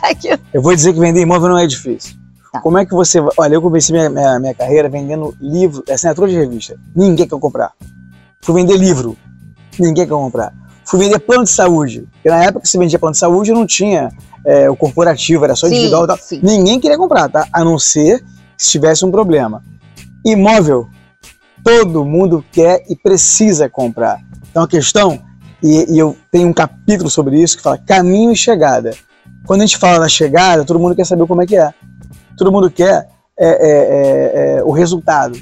eu 0.52 0.62
vou 0.62 0.74
dizer 0.74 0.92
que 0.92 1.00
vender 1.00 1.20
imóvel 1.20 1.50
não 1.50 1.58
é 1.58 1.66
difícil. 1.66 2.16
Tá. 2.52 2.60
Como 2.60 2.78
é 2.78 2.86
que 2.86 2.94
você. 2.94 3.20
Olha, 3.36 3.54
eu 3.54 3.62
comecei 3.62 3.94
minha, 3.94 4.08
minha, 4.08 4.40
minha 4.40 4.54
carreira 4.54 4.88
vendendo 4.88 5.36
livro, 5.40 5.84
assinatura 5.90 6.30
de 6.30 6.36
revista. 6.36 6.78
Ninguém 6.96 7.26
quer 7.26 7.38
comprar. 7.38 7.72
Fui 8.40 8.54
vender 8.54 8.76
livro. 8.76 9.16
Ninguém 9.78 10.06
quer 10.06 10.08
comprar. 10.08 10.52
Fui 10.84 10.98
vender 10.98 11.18
plano 11.18 11.44
de 11.44 11.50
saúde. 11.50 12.08
Porque 12.12 12.30
na 12.30 12.42
época 12.42 12.60
que 12.60 12.68
se 12.68 12.78
vendia 12.78 12.98
plano 12.98 13.12
de 13.12 13.18
saúde 13.18 13.52
não 13.52 13.66
tinha 13.66 14.10
é, 14.46 14.70
o 14.70 14.76
corporativo, 14.76 15.44
era 15.44 15.54
só 15.54 15.66
sim, 15.66 15.74
individual 15.74 16.04
e 16.04 16.06
tal. 16.06 16.18
Sim. 16.18 16.40
Ninguém 16.42 16.80
queria 16.80 16.96
comprar, 16.96 17.28
tá? 17.28 17.46
A 17.52 17.62
não 17.62 17.78
ser 17.78 18.24
se 18.56 18.70
tivesse 18.70 19.04
um 19.04 19.10
problema. 19.10 19.62
Imóvel, 20.24 20.88
todo 21.62 22.04
mundo 22.04 22.42
quer 22.50 22.82
e 22.88 22.96
precisa 22.96 23.68
comprar. 23.68 24.18
Então 24.50 24.62
a 24.62 24.68
questão 24.68 25.20
e, 25.62 25.94
e, 25.94 25.98
eu 25.98 26.16
tenho 26.30 26.48
um 26.48 26.52
capítulo 26.52 27.10
sobre 27.10 27.40
isso 27.40 27.56
que 27.56 27.62
fala 27.62 27.78
caminho 27.78 28.32
e 28.32 28.36
chegada. 28.36 28.94
Quando 29.46 29.62
a 29.62 29.66
gente 29.66 29.78
fala 29.78 29.98
da 29.98 30.08
chegada, 30.08 30.64
todo 30.64 30.78
mundo 30.78 30.94
quer 30.94 31.04
saber 31.04 31.26
como 31.26 31.42
é 31.42 31.46
que 31.46 31.56
é. 31.56 31.72
Todo 32.36 32.52
mundo 32.52 32.70
quer 32.70 33.08
é, 33.38 33.48
é, 33.48 34.56
é, 34.56 34.58
é 34.58 34.64
o 34.64 34.70
resultado. 34.70 35.38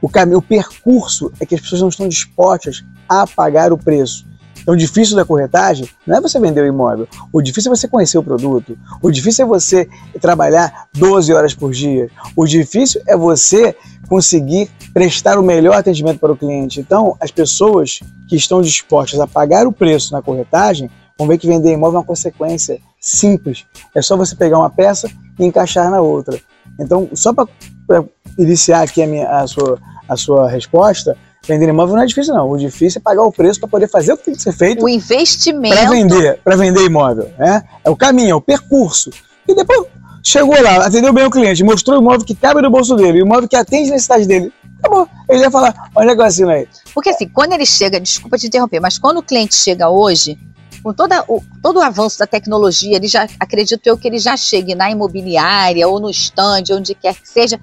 O 0.00 0.08
caminho, 0.08 0.38
o 0.38 0.42
percurso 0.42 1.32
é 1.40 1.46
que 1.46 1.54
as 1.54 1.60
pessoas 1.60 1.80
não 1.80 1.88
estão 1.88 2.08
dispostas 2.08 2.84
a 3.08 3.26
pagar 3.26 3.72
o 3.72 3.78
preço. 3.78 4.27
Então, 4.68 4.74
o 4.74 4.78
difícil 4.78 5.16
da 5.16 5.24
corretagem 5.24 5.88
não 6.06 6.18
é 6.18 6.20
você 6.20 6.38
vender 6.38 6.60
o 6.60 6.66
imóvel. 6.66 7.08
O 7.32 7.40
difícil 7.40 7.72
é 7.72 7.76
você 7.76 7.88
conhecer 7.88 8.18
o 8.18 8.22
produto. 8.22 8.76
O 9.00 9.10
difícil 9.10 9.46
é 9.46 9.48
você 9.48 9.88
trabalhar 10.20 10.88
12 10.94 11.32
horas 11.32 11.54
por 11.54 11.72
dia. 11.72 12.10
O 12.36 12.44
difícil 12.44 13.00
é 13.06 13.16
você 13.16 13.74
conseguir 14.10 14.70
prestar 14.92 15.38
o 15.38 15.42
melhor 15.42 15.74
atendimento 15.74 16.18
para 16.18 16.32
o 16.32 16.36
cliente. 16.36 16.80
Então, 16.80 17.16
as 17.18 17.30
pessoas 17.30 18.00
que 18.28 18.36
estão 18.36 18.60
dispostas 18.60 19.18
a 19.20 19.26
pagar 19.26 19.66
o 19.66 19.72
preço 19.72 20.12
na 20.12 20.20
corretagem 20.20 20.90
vão 21.18 21.26
ver 21.26 21.38
que 21.38 21.46
vender 21.46 21.72
imóvel 21.72 21.96
é 21.96 22.00
uma 22.00 22.06
consequência 22.06 22.78
simples. 23.00 23.64
É 23.94 24.02
só 24.02 24.18
você 24.18 24.36
pegar 24.36 24.58
uma 24.58 24.68
peça 24.68 25.10
e 25.38 25.46
encaixar 25.46 25.90
na 25.90 26.02
outra. 26.02 26.38
Então, 26.78 27.08
só 27.14 27.32
para 27.32 28.04
iniciar 28.36 28.82
aqui 28.82 29.02
a, 29.02 29.06
minha, 29.06 29.30
a, 29.30 29.46
sua, 29.46 29.78
a 30.06 30.14
sua 30.14 30.46
resposta, 30.46 31.16
vender 31.48 31.68
imóvel 31.68 31.96
não 31.96 32.02
é 32.02 32.06
difícil, 32.06 32.34
não. 32.34 32.50
O 32.50 32.58
difícil 32.58 33.00
é 33.00 33.02
pagar 33.02 33.22
o 33.22 33.32
preço 33.32 33.58
para 33.58 33.68
poder 33.68 33.88
fazer 33.88 34.12
o 34.12 34.16
que 34.16 34.24
tem 34.24 34.34
que 34.34 34.42
ser 34.42 34.52
feito. 34.52 34.84
O 34.84 34.88
investimento. 34.88 35.74
Para 35.74 35.90
vender, 35.90 36.40
para 36.44 36.56
vender 36.56 36.84
imóvel. 36.84 37.30
Né? 37.38 37.64
É 37.82 37.90
o 37.90 37.96
caminho, 37.96 38.30
é 38.30 38.34
o 38.34 38.40
percurso. 38.40 39.10
E 39.46 39.54
depois 39.54 39.86
chegou 40.22 40.60
lá, 40.62 40.86
atendeu 40.86 41.12
bem 41.12 41.24
o 41.24 41.30
cliente, 41.30 41.64
mostrou 41.64 41.98
o 41.98 42.02
imóvel 42.02 42.24
que 42.24 42.34
cabe 42.34 42.60
no 42.60 42.70
bolso 42.70 42.94
dele, 42.94 43.22
o 43.22 43.26
imóvel 43.26 43.48
que 43.48 43.56
atende 43.56 43.88
a 43.88 43.92
necessidade 43.92 44.26
dele. 44.26 44.52
Acabou. 44.78 45.08
Ele 45.28 45.40
ia 45.40 45.50
falar, 45.50 45.90
olha 45.94 46.12
eu 46.12 46.22
assino 46.22 46.50
aí. 46.50 46.68
Porque 46.94 47.10
assim, 47.10 47.28
quando 47.28 47.52
ele 47.52 47.66
chega, 47.66 47.98
desculpa 47.98 48.36
te 48.36 48.46
interromper, 48.46 48.80
mas 48.80 48.98
quando 48.98 49.18
o 49.18 49.22
cliente 49.22 49.54
chega 49.54 49.88
hoje, 49.88 50.38
com 50.82 50.92
toda 50.92 51.24
o, 51.26 51.42
todo 51.62 51.78
o 51.78 51.82
avanço 51.82 52.18
da 52.18 52.26
tecnologia, 52.26 52.96
ele 52.96 53.08
já 53.08 53.26
acredito 53.40 53.86
eu 53.86 53.96
que 53.96 54.06
ele 54.06 54.18
já 54.18 54.36
chegue 54.36 54.74
na 54.74 54.90
imobiliária 54.90 55.88
ou 55.88 55.98
no 55.98 56.10
stand, 56.10 56.64
onde 56.72 56.94
quer 56.94 57.14
que 57.14 57.28
seja, 57.28 57.58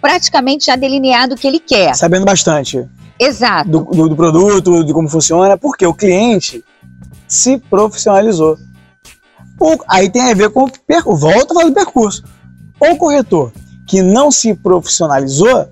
praticamente 0.00 0.66
já 0.66 0.76
delineado 0.76 1.34
o 1.34 1.36
que 1.36 1.46
ele 1.46 1.60
quer. 1.60 1.94
Sabendo 1.94 2.24
bastante. 2.24 2.88
Exato. 3.18 3.68
Do, 3.68 3.80
do, 3.84 4.08
do 4.10 4.16
produto, 4.16 4.84
de 4.84 4.92
como 4.92 5.08
funciona, 5.08 5.56
porque 5.56 5.86
o 5.86 5.94
cliente 5.94 6.64
se 7.26 7.58
profissionalizou. 7.58 8.56
O, 9.60 9.76
aí 9.88 10.08
tem 10.08 10.22
a 10.22 10.34
ver 10.34 10.50
com 10.50 10.64
o 10.64 10.70
percurso. 10.70 11.20
Volta 11.20 11.52
a 11.52 11.54
falar 11.54 11.66
do 11.66 11.74
percurso. 11.74 12.24
O 12.80 12.96
corretor 12.96 13.52
que 13.86 14.02
não 14.02 14.30
se 14.30 14.54
profissionalizou 14.54 15.68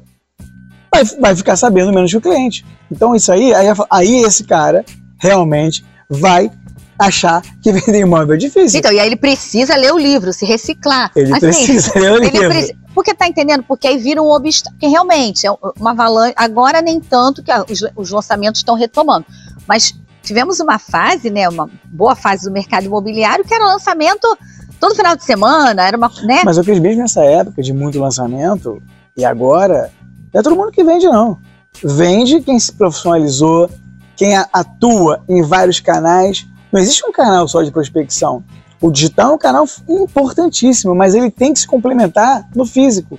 vai, 0.93 1.05
vai 1.21 1.37
ficar 1.37 1.57
sabendo 1.57 1.93
menos 1.93 2.11
que 2.11 2.17
o 2.17 2.21
cliente. 2.21 2.65
Então, 2.91 3.15
isso 3.15 3.31
aí, 3.31 3.55
aí, 3.55 3.67
aí 3.91 4.23
esse 4.23 4.45
cara 4.45 4.85
realmente 5.19 5.85
vai 6.09 6.51
achar 6.99 7.43
que 7.63 7.71
vender 7.73 8.01
imóvel 8.01 8.35
é 8.35 8.39
difícil. 8.39 8.79
Então, 8.79 8.93
e 8.93 8.99
aí 8.99 9.07
ele 9.07 9.17
precisa 9.17 9.77
ler 9.77 9.93
o 9.93 9.99
livro, 9.99 10.33
se 10.33 10.45
reciclar. 10.45 11.11
Ele 11.15 11.33
assim, 11.33 11.41
precisa 11.41 11.99
ler 11.99 12.13
o 12.13 12.19
livro. 12.19 12.49
Preci... 12.49 12.77
Porque 12.97 13.13
tá 13.13 13.29
entendendo? 13.29 13.63
Porque 13.63 13.87
aí 13.87 13.99
vira 13.99 14.23
um 14.23 14.31
obstáculo. 14.31 14.79
Porque 14.81 14.87
realmente 14.87 15.47
é 15.47 15.51
uma 15.79 15.91
avalanche. 15.91 16.33
Agora 16.35 16.81
nem 16.81 16.99
tanto 16.99 17.43
que 17.43 17.53
os, 17.71 17.85
os 17.95 18.11
lançamentos 18.11 18.61
estão 18.61 18.75
retomando. 18.75 19.27
Mas 19.69 19.95
tivemos 20.23 20.61
uma 20.61 20.79
fase, 20.79 21.29
né? 21.29 21.47
Uma 21.47 21.69
boa 21.85 22.17
fase 22.17 22.47
do 22.47 22.51
mercado 22.51 22.87
imobiliário 22.87 23.45
que 23.45 23.53
era 23.53 23.67
lançamento 23.67 24.27
todo 24.81 24.95
final 24.95 25.15
de 25.15 25.25
semana, 25.25 25.87
era 25.87 25.95
uma. 25.95 26.11
Né? 26.25 26.41
Mas 26.43 26.57
eu 26.57 26.65
fiz 26.65 26.79
mesmo 26.79 27.03
nessa 27.03 27.23
época 27.23 27.63
de 27.63 27.71
muito 27.75 28.01
lançamento, 28.01 28.83
e 29.15 29.27
agora 29.27 29.93
não 30.33 30.41
é 30.41 30.43
todo 30.43 30.57
mundo 30.57 30.73
que 30.73 30.83
vende, 30.83 31.05
não. 31.05 31.39
Vende 31.85 32.41
quem 32.41 32.59
se 32.59 32.73
profissionalizou, 32.73 33.69
quem 34.17 34.35
atua 34.37 35.23
em 35.29 35.43
vários 35.43 35.81
canais. 35.81 36.47
Não 36.73 36.81
existe 36.81 37.05
um 37.07 37.13
canal 37.13 37.47
só 37.47 37.63
de 37.63 37.71
prospecção. 37.71 38.43
O 38.81 38.91
digital 38.91 39.33
é 39.33 39.35
um 39.35 39.39
canal 39.39 39.67
importantíssimo, 39.89 40.95
mas 40.95 41.15
ele 41.15 41.31
tem 41.31 41.53
que 41.53 41.61
se 41.61 41.67
complementar 41.67 42.49
no 42.55 42.65
físico. 42.65 43.19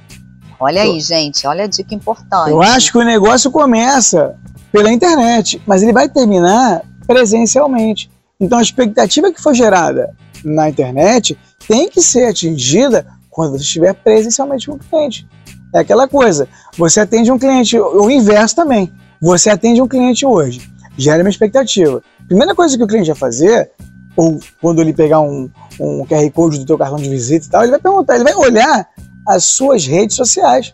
Olha 0.60 0.82
aí, 0.82 1.00
gente, 1.00 1.46
olha 1.46 1.66
a 1.66 1.68
dica 1.68 1.94
importante. 1.94 2.50
Eu 2.50 2.62
acho 2.62 2.92
que 2.92 2.98
o 2.98 3.04
negócio 3.04 3.52
começa 3.52 4.36
pela 4.72 4.92
internet, 4.92 5.62
mas 5.66 5.84
ele 5.84 5.94
vai 5.94 6.10
terminar 6.10 6.84
presencialmente. 7.06 8.10
Então 8.40 8.60
a 8.60 8.62
expectativa 8.62 9.32
que 9.32 9.42
foi 9.42 9.56
gerada 9.56 10.16
na 10.44 10.70
internet 10.70 11.38
tem 11.68 11.90
que 11.90 12.02
ser 12.02 12.26
atingida 12.26 13.06
quando 13.30 13.52
você 13.52 13.64
estiver 13.64 13.94
presencialmente 13.94 14.68
com 14.68 14.76
o 14.76 14.80
cliente. 14.80 15.28
É 15.74 15.80
aquela 15.80 16.08
coisa, 16.08 16.48
você 16.78 17.00
atende 17.00 17.32
um 17.32 17.38
cliente, 17.38 17.78
o 17.80 18.10
inverso 18.10 18.56
também. 18.56 18.92
Você 19.22 19.50
atende 19.50 19.82
um 19.82 19.88
cliente 19.88 20.26
hoje, 20.26 20.62
gera 20.98 21.24
uma 21.24 21.30
expectativa. 21.30 22.02
Primeira 22.28 22.56
coisa 22.56 22.78
que 22.78 22.84
o 22.84 22.88
cliente 22.88 23.08
vai 23.08 23.16
fazer, 23.16 23.72
ou 24.18 24.40
quando 24.60 24.82
ele 24.82 24.94
pegar 24.94 25.22
um, 25.22 25.50
um 25.80 26.04
QR 26.06 26.30
Code 26.32 26.60
do 26.60 26.66
teu 26.66 26.78
cartão 26.78 26.98
de 26.98 27.08
visita 27.08 27.46
e 27.46 27.50
tal, 27.50 27.62
ele 27.62 27.72
vai 27.72 27.80
perguntar, 27.80 28.16
ele 28.16 28.24
vai 28.24 28.34
olhar 28.34 28.88
as 29.28 29.46
suas 29.46 29.86
redes 29.86 30.16
sociais. 30.16 30.74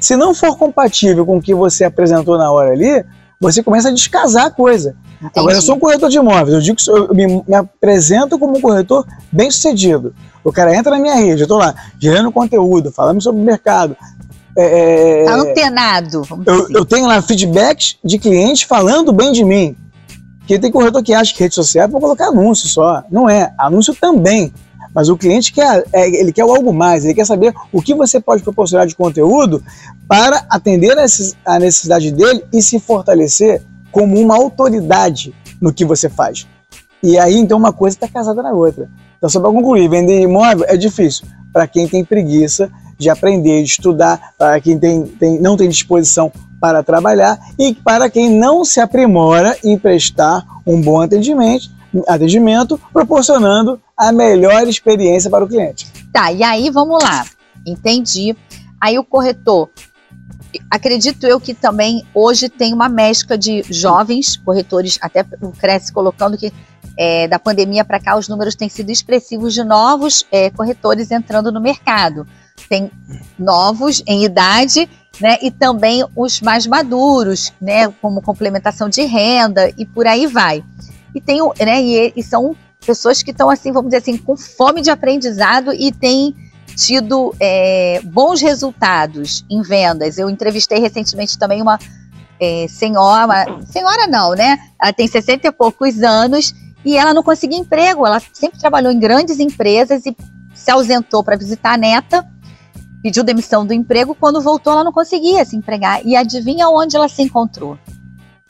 Se 0.00 0.16
não 0.16 0.34
for 0.34 0.56
compatível 0.56 1.26
com 1.26 1.36
o 1.36 1.42
que 1.42 1.54
você 1.54 1.84
apresentou 1.84 2.38
na 2.38 2.50
hora 2.50 2.72
ali, 2.72 3.04
você 3.40 3.62
começa 3.62 3.88
a 3.88 3.92
descasar 3.92 4.46
a 4.46 4.50
coisa. 4.50 4.96
Entendi. 5.18 5.32
Agora, 5.36 5.56
eu 5.56 5.62
sou 5.62 5.76
um 5.76 5.78
corretor 5.80 6.08
de 6.08 6.16
imóveis, 6.16 6.54
eu 6.54 6.60
digo 6.60 6.78
que 6.78 6.90
eu 6.90 7.14
me, 7.14 7.26
me, 7.46 7.54
apresento 7.54 8.38
como 8.38 8.56
um 8.56 8.60
corretor 8.60 9.04
bem 9.30 9.50
sucedido. 9.50 10.14
O 10.42 10.52
cara 10.52 10.74
entra 10.74 10.92
na 10.92 10.98
minha 10.98 11.14
rede, 11.14 11.42
eu 11.42 11.44
estou 11.44 11.58
lá, 11.58 11.74
gerando 12.00 12.32
conteúdo, 12.32 12.92
falando 12.92 13.20
sobre 13.20 13.40
o 13.40 13.44
mercado. 13.44 13.96
É, 14.56 15.22
é 15.22 15.24
tá 15.24 15.34
antenado. 15.34 16.22
Eu, 16.46 16.68
eu, 16.70 16.84
tenho 16.84 17.06
lá 17.06 17.20
feedbacks 17.20 17.96
de 18.04 18.18
clientes 18.18 18.62
falando 18.62 19.12
bem 19.12 19.30
de 19.32 19.44
mim. 19.44 19.76
Porque 20.48 20.58
tem 20.58 20.72
corretor 20.72 21.02
que 21.02 21.12
acha 21.12 21.34
que 21.34 21.40
rede 21.40 21.54
social 21.54 21.84
é 21.84 21.88
para 21.88 22.00
colocar 22.00 22.28
anúncio 22.28 22.66
só. 22.70 23.04
Não 23.10 23.28
é. 23.28 23.52
Anúncio 23.58 23.94
também. 23.94 24.50
Mas 24.94 25.10
o 25.10 25.16
cliente 25.16 25.52
quer, 25.52 25.84
é, 25.92 26.08
ele 26.08 26.32
quer 26.32 26.40
algo 26.40 26.72
mais, 26.72 27.04
ele 27.04 27.12
quer 27.12 27.26
saber 27.26 27.52
o 27.70 27.82
que 27.82 27.94
você 27.94 28.18
pode 28.18 28.42
proporcionar 28.42 28.86
de 28.86 28.96
conteúdo 28.96 29.62
para 30.08 30.46
atender 30.48 30.96
a 31.44 31.58
necessidade 31.58 32.10
dele 32.10 32.42
e 32.50 32.62
se 32.62 32.80
fortalecer 32.80 33.62
como 33.92 34.18
uma 34.18 34.36
autoridade 34.36 35.34
no 35.60 35.70
que 35.70 35.84
você 35.84 36.08
faz. 36.08 36.46
E 37.02 37.18
aí, 37.18 37.36
então, 37.36 37.58
uma 37.58 37.72
coisa 37.72 37.96
está 37.96 38.08
casada 38.08 38.42
na 38.42 38.52
outra. 38.52 38.88
Então, 39.18 39.28
só 39.28 39.40
para 39.40 39.50
concluir, 39.50 39.88
vender 39.88 40.20
imóvel 40.20 40.64
é 40.68 40.76
difícil 40.76 41.26
para 41.52 41.66
quem 41.66 41.86
tem 41.86 42.04
preguiça 42.04 42.70
de 42.96 43.10
aprender, 43.10 43.62
de 43.62 43.68
estudar, 43.68 44.32
para 44.38 44.60
quem 44.60 44.78
tem, 44.78 45.04
tem, 45.04 45.40
não 45.40 45.56
tem 45.56 45.68
disposição 45.68 46.32
para 46.60 46.82
trabalhar 46.82 47.38
e 47.58 47.74
para 47.74 48.10
quem 48.10 48.30
não 48.30 48.64
se 48.64 48.80
aprimora 48.80 49.56
em 49.62 49.78
prestar 49.78 50.44
um 50.66 50.80
bom 50.80 51.00
atendimento, 51.00 51.70
atendimento 52.08 52.80
proporcionando 52.92 53.80
a 53.96 54.12
melhor 54.12 54.66
experiência 54.66 55.30
para 55.30 55.44
o 55.44 55.48
cliente. 55.48 55.86
Tá, 56.12 56.32
e 56.32 56.42
aí 56.42 56.70
vamos 56.70 57.02
lá. 57.02 57.24
Entendi. 57.66 58.36
Aí 58.80 58.98
o 58.98 59.04
corretor 59.04 59.68
acredito 60.70 61.26
eu 61.26 61.40
que 61.40 61.54
também 61.54 62.04
hoje 62.14 62.48
tem 62.48 62.72
uma 62.72 62.88
mescla 62.88 63.36
de 63.36 63.62
jovens 63.70 64.36
corretores, 64.36 64.98
até 65.00 65.24
o 65.40 65.50
Cresce 65.50 65.92
colocando 65.92 66.38
que 66.38 66.52
é, 66.98 67.28
da 67.28 67.38
pandemia 67.38 67.84
para 67.84 68.00
cá 68.00 68.16
os 68.16 68.28
números 68.28 68.56
têm 68.56 68.68
sido 68.68 68.90
expressivos 68.90 69.54
de 69.54 69.62
novos 69.62 70.26
é, 70.32 70.50
corretores 70.50 71.12
entrando 71.12 71.52
no 71.52 71.60
mercado. 71.60 72.26
Tem 72.68 72.90
novos 73.38 74.02
em 74.04 74.24
idade, 74.24 74.90
né, 75.20 75.38
e 75.40 75.48
também 75.48 76.04
os 76.16 76.40
mais 76.40 76.66
maduros, 76.66 77.52
né, 77.60 77.88
como 78.02 78.20
complementação 78.20 78.88
de 78.88 79.02
renda 79.02 79.72
e 79.78 79.86
por 79.86 80.08
aí 80.08 80.26
vai. 80.26 80.64
E 81.14 81.20
tem, 81.20 81.40
né, 81.60 81.80
e, 81.80 82.12
e 82.16 82.22
são 82.22 82.56
pessoas 82.84 83.22
que 83.22 83.30
estão 83.30 83.48
assim, 83.48 83.70
vamos 83.70 83.90
dizer 83.90 83.98
assim, 83.98 84.18
com 84.18 84.36
fome 84.36 84.80
de 84.80 84.90
aprendizado 84.90 85.72
e 85.72 85.92
têm 85.92 86.34
tido 86.74 87.34
é, 87.38 88.00
bons 88.04 88.40
resultados 88.40 89.44
em 89.48 89.62
vendas. 89.62 90.18
Eu 90.18 90.28
entrevistei 90.28 90.80
recentemente 90.80 91.38
também 91.38 91.62
uma 91.62 91.78
é, 92.40 92.66
senhora, 92.68 93.46
senhora 93.66 94.06
não, 94.06 94.32
né? 94.32 94.58
Ela 94.80 94.92
tem 94.92 95.06
60 95.06 95.46
e 95.46 95.52
poucos 95.52 96.02
anos 96.02 96.54
e 96.84 96.96
ela 96.96 97.12
não 97.12 97.22
conseguia 97.22 97.58
emprego. 97.58 98.06
Ela 98.06 98.20
sempre 98.32 98.58
trabalhou 98.58 98.92
em 98.92 98.98
grandes 98.98 99.38
empresas 99.40 100.04
e 100.06 100.16
se 100.54 100.70
ausentou 100.70 101.22
para 101.22 101.36
visitar 101.36 101.74
a 101.74 101.76
neta, 101.76 102.26
pediu 103.02 103.22
demissão 103.22 103.66
do 103.66 103.72
emprego. 103.72 104.14
Quando 104.14 104.40
voltou, 104.40 104.72
ela 104.72 104.84
não 104.84 104.92
conseguia 104.92 105.44
se 105.44 105.56
empregar. 105.56 106.04
E 106.04 106.16
adivinha 106.16 106.68
onde 106.68 106.96
ela 106.96 107.08
se 107.08 107.22
encontrou? 107.22 107.78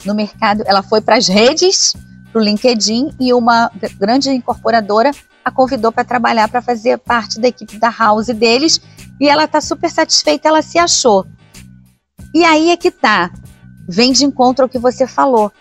No 0.05 0.15
mercado. 0.15 0.63
Ela 0.65 0.81
foi 0.81 1.01
para 1.01 1.17
as 1.17 1.27
redes, 1.27 1.93
para 2.31 2.41
o 2.41 2.43
LinkedIn 2.43 3.11
e 3.19 3.33
uma 3.33 3.71
grande 3.99 4.29
incorporadora 4.29 5.11
a 5.43 5.51
convidou 5.51 5.91
para 5.91 6.03
trabalhar, 6.03 6.47
para 6.47 6.61
fazer 6.61 6.97
parte 6.97 7.39
da 7.39 7.47
equipe 7.47 7.77
da 7.77 7.89
House 7.89 8.27
deles, 8.27 8.79
e 9.19 9.27
ela 9.27 9.45
está 9.45 9.59
super 9.59 9.89
satisfeita, 9.89 10.47
ela 10.47 10.61
se 10.61 10.77
achou. 10.77 11.25
E 12.33 12.43
aí 12.43 12.69
é 12.69 12.77
que 12.77 12.91
tá, 12.91 13.31
vem 13.87 14.11
de 14.11 14.23
encontro 14.25 14.63
ao 14.63 14.69
que 14.69 14.77
você 14.77 15.07
falou, 15.07 15.51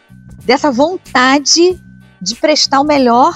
dessa 0.44 0.70
vontade 0.70 1.80
de 2.20 2.34
prestar 2.34 2.80
o 2.80 2.84
melhor 2.84 3.32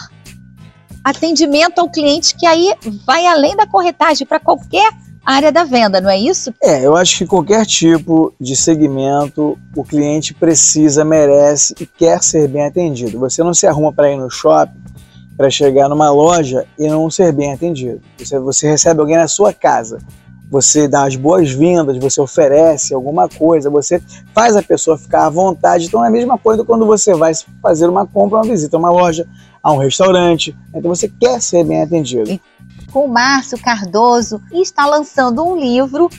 atendimento 1.05 1.79
ao 1.79 1.91
cliente, 1.91 2.35
que 2.37 2.47
aí 2.47 2.75
vai 3.07 3.27
além 3.27 3.57
da 3.57 3.67
corretagem 3.67 4.27
para 4.27 4.39
qualquer 4.39 4.91
área 5.25 5.53
da 5.53 5.65
venda, 5.65 6.01
não 6.01 6.11
é 6.11 6.19
isso? 6.19 6.53
É, 6.62 6.85
eu 6.85 6.97
acho 6.97 7.19
que 7.19 7.27
qualquer 7.27 7.65
tipo 7.65 8.35
de 8.41 8.57
segmento 8.57 9.59
o 9.75 9.85
cliente 9.85 10.35
precisa, 10.35 11.05
merece 11.05 11.75
e 11.81 11.87
quer 11.87 12.23
ser 12.23 12.49
bem 12.49 12.67
atendido. 12.67 13.19
Você 13.21 13.43
não 13.43 13.55
se 13.55 13.67
arruma 13.67 13.93
para 13.93 14.11
ir 14.11 14.17
no 14.17 14.31
shopping 14.31 14.83
para 15.37 15.49
chegar 15.49 15.89
numa 15.89 16.11
loja 16.11 16.67
e 16.79 16.89
não 16.89 17.11
ser 17.11 17.33
bem 17.33 17.53
atendido. 17.53 18.01
Você, 18.19 18.39
você 18.39 18.69
recebe 18.69 19.01
alguém 19.01 19.17
na 19.17 19.29
sua 19.29 19.53
casa. 19.53 19.99
Você 20.52 20.87
dá 20.87 21.06
as 21.06 21.16
boas-vindas, 21.16 21.97
você 21.97 22.21
oferece 22.21 22.92
alguma 22.92 23.26
coisa, 23.26 23.71
você 23.71 24.02
faz 24.35 24.54
a 24.54 24.62
pessoa 24.62 24.99
ficar 24.99 25.25
à 25.25 25.30
vontade. 25.30 25.87
Então 25.87 26.04
é 26.04 26.09
a 26.09 26.11
mesma 26.11 26.37
coisa 26.37 26.62
quando 26.62 26.85
você 26.85 27.14
vai 27.14 27.32
fazer 27.62 27.88
uma 27.88 28.06
compra, 28.06 28.37
uma 28.37 28.44
visita 28.44 28.76
a 28.76 28.78
uma 28.78 28.90
loja, 28.90 29.26
a 29.62 29.73
um 29.73 29.78
restaurante. 29.78 30.54
Então 30.75 30.94
você 30.94 31.09
quer 31.09 31.40
ser 31.40 31.64
bem 31.64 31.82
atendido. 31.82 32.38
Com 32.92 33.06
o 33.06 33.09
Márcio 33.09 33.59
Cardoso 33.62 34.42
está 34.52 34.85
lançando 34.85 35.42
um 35.42 35.59
livro 35.59 36.11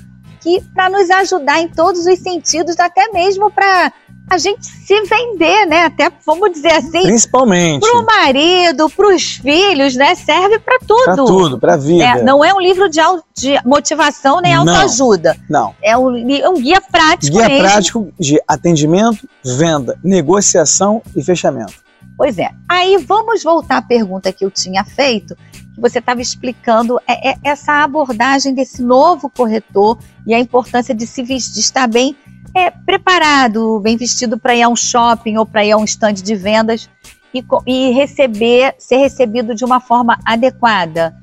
que 0.44 0.62
para 0.76 0.90
nos 0.90 1.10
ajudar 1.10 1.62
em 1.62 1.70
todos 1.70 2.06
os 2.06 2.20
sentidos, 2.20 2.78
até 2.78 3.10
mesmo 3.14 3.50
para 3.50 3.94
a 4.30 4.38
gente 4.38 4.66
se 4.66 5.02
vender, 5.02 5.66
né? 5.66 5.86
Até 5.86 6.12
vamos 6.26 6.52
dizer 6.52 6.74
assim. 6.74 7.04
Principalmente. 7.04 7.82
Para 7.82 8.00
o 8.00 8.06
marido, 8.06 8.90
para 8.90 9.16
os 9.16 9.36
filhos, 9.36 9.96
né? 9.96 10.16
Serve 10.16 10.60
para 10.60 10.80
tudo. 10.80 11.04
Para 11.06 11.16
tudo, 11.16 11.60
para 11.60 11.74
a 11.76 11.78
vida. 11.78 12.04
É, 12.04 12.24
não 12.24 12.44
é 12.44 12.54
um 12.54 12.60
livro 12.60 12.90
de, 12.90 13.00
de 13.36 13.58
motivação 13.66 14.42
nem 14.42 14.54
autoajuda. 14.54 15.38
Não. 15.50 15.74
É 15.82 15.98
um, 15.98 16.10
um 16.10 16.54
guia 16.56 16.82
prático 16.82 17.38
Guia 17.38 17.48
mesmo. 17.48 17.64
prático 17.64 18.14
de 18.20 18.42
atendimento, 18.46 19.28
venda, 19.44 19.98
negociação 20.04 21.02
e 21.16 21.24
fechamento. 21.24 21.84
Pois 22.18 22.38
é. 22.38 22.50
Aí 22.70 22.98
vamos 22.98 23.44
voltar 23.44 23.78
à 23.78 23.82
pergunta 23.82 24.32
que 24.32 24.46
eu 24.46 24.52
tinha 24.52 24.84
feito, 24.84 25.36
que 25.74 25.82
você 25.82 26.00
estava 26.00 26.22
explicando 26.22 27.00
é, 27.08 27.32
é, 27.32 27.36
essa 27.44 27.84
abordagem 27.84 28.54
desse 28.54 28.82
novo 28.82 29.30
corretor 29.30 29.98
e 30.26 30.34
a 30.34 30.40
importância 30.40 30.94
de 30.94 31.08
se 31.08 31.24
vestir, 31.24 31.54
de 31.54 31.60
estar 31.60 31.88
bem 31.88 32.16
é, 32.56 32.70
preparado, 32.70 33.80
bem 33.80 33.98
vestido 33.98 34.38
para 34.38 34.56
ir 34.56 34.62
a 34.62 34.70
um 34.70 34.76
shopping 34.76 35.38
ou 35.38 35.46
para 35.46 35.66
ir 35.66 35.72
a 35.72 35.78
um 35.78 35.84
stand 35.84 36.14
de 36.14 36.36
vendas 36.36 36.90
e, 37.34 37.44
e, 37.66 37.92
receber, 37.92 38.76
ser 38.78 38.98
recebido 38.98 39.56
de 39.56 39.66
uma 39.66 39.80
forma 39.80 40.20
adequada. 40.24 41.16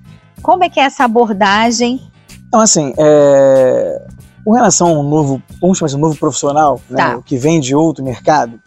Como 0.43 0.65
é 0.65 0.69
que 0.69 0.81
é 0.81 0.85
essa 0.85 1.05
abordagem? 1.05 2.01
Então, 2.49 2.61
assim, 2.61 2.93
é... 2.99 4.03
com 4.45 4.53
relação 4.53 4.89
a 4.89 4.99
um 4.99 5.09
novo, 5.09 5.41
vamos 5.61 5.79
chamar 5.79 5.87
assim, 5.87 5.97
um 5.97 6.01
novo 6.01 6.19
profissional, 6.19 6.81
né, 6.91 6.97
Tá. 6.97 7.23
que 7.25 7.37
vem 7.37 7.61
de 7.61 7.77
outro 7.77 8.03
mercado, 8.03 8.61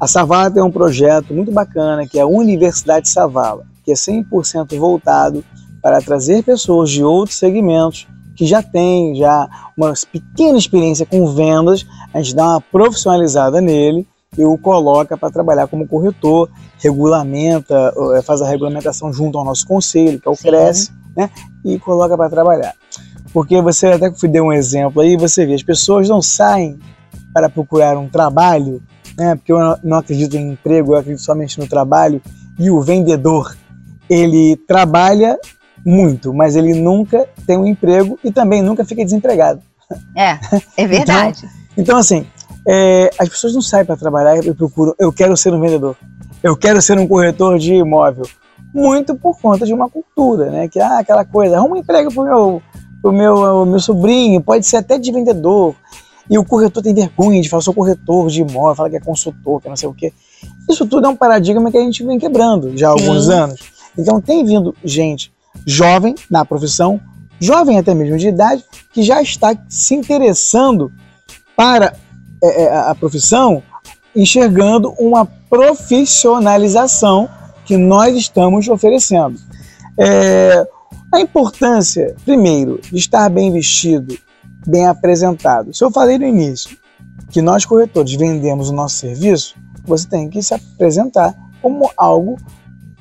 a 0.00 0.06
Savala 0.06 0.50
tem 0.50 0.62
um 0.62 0.70
projeto 0.70 1.34
muito 1.34 1.52
bacana 1.52 2.06
que 2.06 2.18
é 2.18 2.22
a 2.22 2.26
Universidade 2.26 3.08
Savala, 3.08 3.66
que 3.84 3.92
é 3.92 3.94
100% 3.94 4.78
voltado 4.78 5.44
para 5.82 6.00
trazer 6.00 6.42
pessoas 6.42 6.90
de 6.90 7.04
outros 7.04 7.38
segmentos 7.38 8.08
que 8.34 8.46
já 8.46 8.62
têm 8.62 9.14
já 9.14 9.48
uma 9.76 9.92
pequena 10.10 10.56
experiência 10.56 11.04
com 11.04 11.26
vendas, 11.26 11.86
a 12.14 12.22
gente 12.22 12.34
dá 12.34 12.46
uma 12.46 12.60
profissionalizada 12.60 13.60
nele 13.60 14.08
e 14.38 14.44
o 14.44 14.56
coloca 14.56 15.16
para 15.16 15.30
trabalhar 15.30 15.66
como 15.66 15.86
corretor, 15.86 16.48
regulamenta, 16.78 17.92
eh, 18.14 18.22
faz 18.22 18.40
a 18.40 18.48
regulamentação 18.48 19.12
junto 19.12 19.36
ao 19.36 19.44
nosso 19.44 19.66
conselho, 19.66 20.18
que 20.18 20.26
é 20.26 20.30
o 20.30 20.36
Sim. 20.36 20.48
CRES, 20.48 20.92
né? 21.14 21.28
E 21.64 21.78
coloca 21.78 22.16
para 22.16 22.30
trabalhar. 22.30 22.74
Porque 23.32 23.60
você 23.60 23.88
até 23.88 24.10
que 24.10 24.28
deu 24.28 24.44
um 24.44 24.52
exemplo 24.52 25.02
aí, 25.02 25.16
você 25.16 25.44
vê, 25.44 25.54
as 25.54 25.62
pessoas 25.62 26.08
não 26.08 26.22
saem 26.22 26.78
para 27.34 27.50
procurar 27.50 27.98
um 27.98 28.08
trabalho, 28.08 28.82
né? 29.16 29.34
Porque 29.36 29.52
eu 29.52 29.58
não- 29.82 29.98
acredito 29.98 30.36
em 30.36 30.52
emprego, 30.52 30.92
eu 30.92 30.98
acredito 30.98 31.22
somente 31.22 31.58
no 31.58 31.66
trabalho. 31.66 32.20
E 32.58 32.70
o 32.70 32.80
vendedor, 32.80 33.56
ele 34.08 34.56
trabalha 34.68 35.38
muito, 35.84 36.32
mas 36.34 36.56
ele 36.56 36.74
nunca 36.74 37.26
tem 37.46 37.56
um 37.56 37.66
emprego 37.66 38.18
e 38.22 38.30
também 38.30 38.62
nunca 38.62 38.84
fica 38.84 39.04
desempregado. 39.04 39.60
É, 40.16 40.38
é 40.76 40.86
verdade. 40.86 41.48
Então, 41.76 41.96
assim, 41.96 42.26
é, 42.66 43.10
as 43.18 43.28
pessoas 43.28 43.54
não 43.54 43.62
saem 43.62 43.84
para 43.84 43.96
trabalhar 43.96 44.44
e 44.44 44.54
procuram, 44.54 44.94
eu 44.98 45.12
quero 45.12 45.36
ser 45.36 45.54
um 45.54 45.60
vendedor, 45.60 45.96
eu 46.42 46.56
quero 46.56 46.80
ser 46.82 46.98
um 46.98 47.06
corretor 47.06 47.58
de 47.58 47.74
imóvel. 47.74 48.26
Muito 48.72 49.16
por 49.16 49.40
conta 49.40 49.66
de 49.66 49.74
uma 49.74 49.88
cultura, 49.88 50.50
né? 50.50 50.68
Que 50.68 50.78
ah, 50.78 50.98
aquela 51.00 51.24
coisa, 51.24 51.56
arruma 51.56 51.74
um 51.74 51.78
emprego 51.78 52.12
pro 52.12 52.22
meu, 52.22 52.62
pro 53.02 53.12
meu, 53.12 53.66
meu 53.66 53.80
sobrinho, 53.80 54.40
pode 54.40 54.64
ser 54.64 54.76
até 54.76 54.96
de 54.96 55.10
vendedor. 55.10 55.74
E 56.30 56.38
o 56.38 56.44
corretor 56.44 56.80
tem 56.80 56.94
vergonha 56.94 57.42
de 57.42 57.48
falar, 57.48 57.60
sou 57.60 57.74
corretor 57.74 58.28
de 58.28 58.42
imóvel, 58.42 58.76
fala 58.76 58.88
que 58.88 58.96
é 58.96 59.00
consultor, 59.00 59.60
que 59.60 59.68
não 59.68 59.76
sei 59.76 59.88
o 59.88 59.92
quê. 59.92 60.12
Isso 60.70 60.86
tudo 60.86 61.06
é 61.06 61.08
um 61.08 61.16
paradigma 61.16 61.72
que 61.72 61.76
a 61.76 61.82
gente 61.82 62.04
vem 62.04 62.20
quebrando 62.20 62.78
já 62.78 62.92
há 62.92 62.96
Sim. 62.96 63.00
alguns 63.00 63.28
anos. 63.28 63.60
Então 63.98 64.20
tem 64.20 64.44
vindo 64.44 64.72
gente 64.84 65.32
jovem 65.66 66.14
na 66.30 66.44
profissão, 66.44 67.00
jovem 67.40 67.78
até 67.78 67.92
mesmo 67.92 68.16
de 68.16 68.28
idade, 68.28 68.64
que 68.92 69.02
já 69.02 69.20
está 69.20 69.56
se 69.68 69.96
interessando 69.96 70.92
para 71.56 71.96
é, 72.42 72.62
é, 72.62 72.78
a 72.78 72.94
profissão, 72.94 73.62
enxergando 74.14 74.94
uma 75.00 75.26
profissionalização 75.26 77.28
que 77.64 77.76
nós 77.76 78.16
estamos 78.16 78.68
oferecendo. 78.68 79.36
É, 79.98 80.64
a 81.12 81.20
importância, 81.20 82.14
primeiro, 82.24 82.80
de 82.90 82.98
estar 82.98 83.28
bem 83.28 83.52
vestido, 83.52 84.16
bem 84.66 84.86
apresentado. 84.86 85.74
Se 85.74 85.84
eu 85.84 85.90
falei 85.90 86.18
no 86.18 86.26
início 86.26 86.76
que 87.30 87.40
nós 87.40 87.64
corretores 87.64 88.14
vendemos 88.14 88.70
o 88.70 88.72
nosso 88.72 88.96
serviço, 88.96 89.54
você 89.84 90.08
tem 90.08 90.28
que 90.28 90.42
se 90.42 90.54
apresentar 90.54 91.34
como 91.62 91.90
algo 91.96 92.36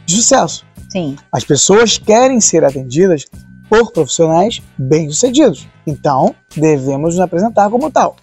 de 0.06 0.16
sucesso. 0.16 0.66
Sim. 0.92 1.16
As 1.32 1.44
pessoas 1.44 1.98
querem 1.98 2.40
ser 2.40 2.64
atendidas 2.64 3.26
por 3.70 3.92
profissionais 3.92 4.62
bem-sucedidos. 4.78 5.68
Então, 5.86 6.36
devemos 6.56 7.16
nos 7.16 7.20
apresentar 7.20 7.70
como 7.70 7.92
tal. 7.92 8.16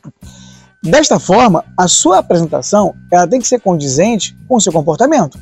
Desta 0.83 1.19
forma, 1.19 1.65
a 1.77 1.89
sua 1.89 2.19
apresentação 2.19 2.95
ela 3.11 3.27
tem 3.27 3.41
que 3.41 3.47
ser 3.47 3.61
condizente 3.61 4.37
com 4.49 4.57
o 4.57 4.61
seu 4.61 4.73
comportamento. 4.73 5.39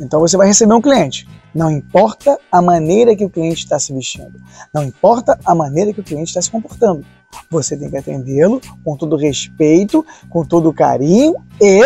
Então, 0.00 0.20
você 0.20 0.36
vai 0.36 0.48
receber 0.48 0.74
um 0.74 0.80
cliente. 0.80 1.26
Não 1.54 1.70
importa 1.70 2.38
a 2.50 2.60
maneira 2.60 3.14
que 3.14 3.24
o 3.24 3.30
cliente 3.30 3.64
está 3.64 3.78
se 3.78 3.92
vestindo. 3.92 4.40
Não 4.72 4.82
importa 4.82 5.38
a 5.44 5.54
maneira 5.54 5.92
que 5.92 6.00
o 6.00 6.04
cliente 6.04 6.28
está 6.28 6.42
se 6.42 6.50
comportando. 6.50 7.04
Você 7.50 7.76
tem 7.76 7.90
que 7.90 7.96
atendê-lo 7.96 8.60
com 8.84 8.96
todo 8.96 9.16
respeito, 9.16 10.04
com 10.28 10.44
todo 10.44 10.72
carinho 10.72 11.34
e, 11.60 11.80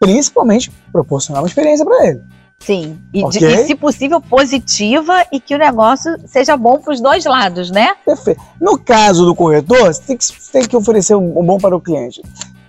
principalmente, 0.00 0.70
proporcionar 0.92 1.42
uma 1.42 1.48
experiência 1.48 1.84
para 1.84 2.06
ele. 2.08 2.22
Sim. 2.60 2.98
E, 3.12 3.18
de- 3.28 3.44
Ok. 3.44 3.54
e, 3.54 3.66
se 3.66 3.74
possível, 3.74 4.20
positiva 4.20 5.26
e 5.30 5.38
que 5.40 5.54
o 5.54 5.58
negócio 5.58 6.16
seja 6.26 6.56
bom 6.56 6.78
para 6.80 6.94
os 6.94 7.00
dois 7.00 7.24
lados, 7.24 7.70
né? 7.70 7.94
Perfeito. 8.04 8.40
No 8.60 8.78
caso 8.78 9.24
do 9.26 9.34
corretor, 9.34 9.92
você 9.92 10.00
tem 10.02 10.16
que, 10.16 10.24
você 10.24 10.52
tem 10.52 10.62
que 10.68 10.76
oferecer 10.76 11.14
um, 11.14 11.38
um 11.38 11.44
bom 11.44 11.58
para 11.58 11.76
o 11.76 11.80
cliente. 11.80 12.22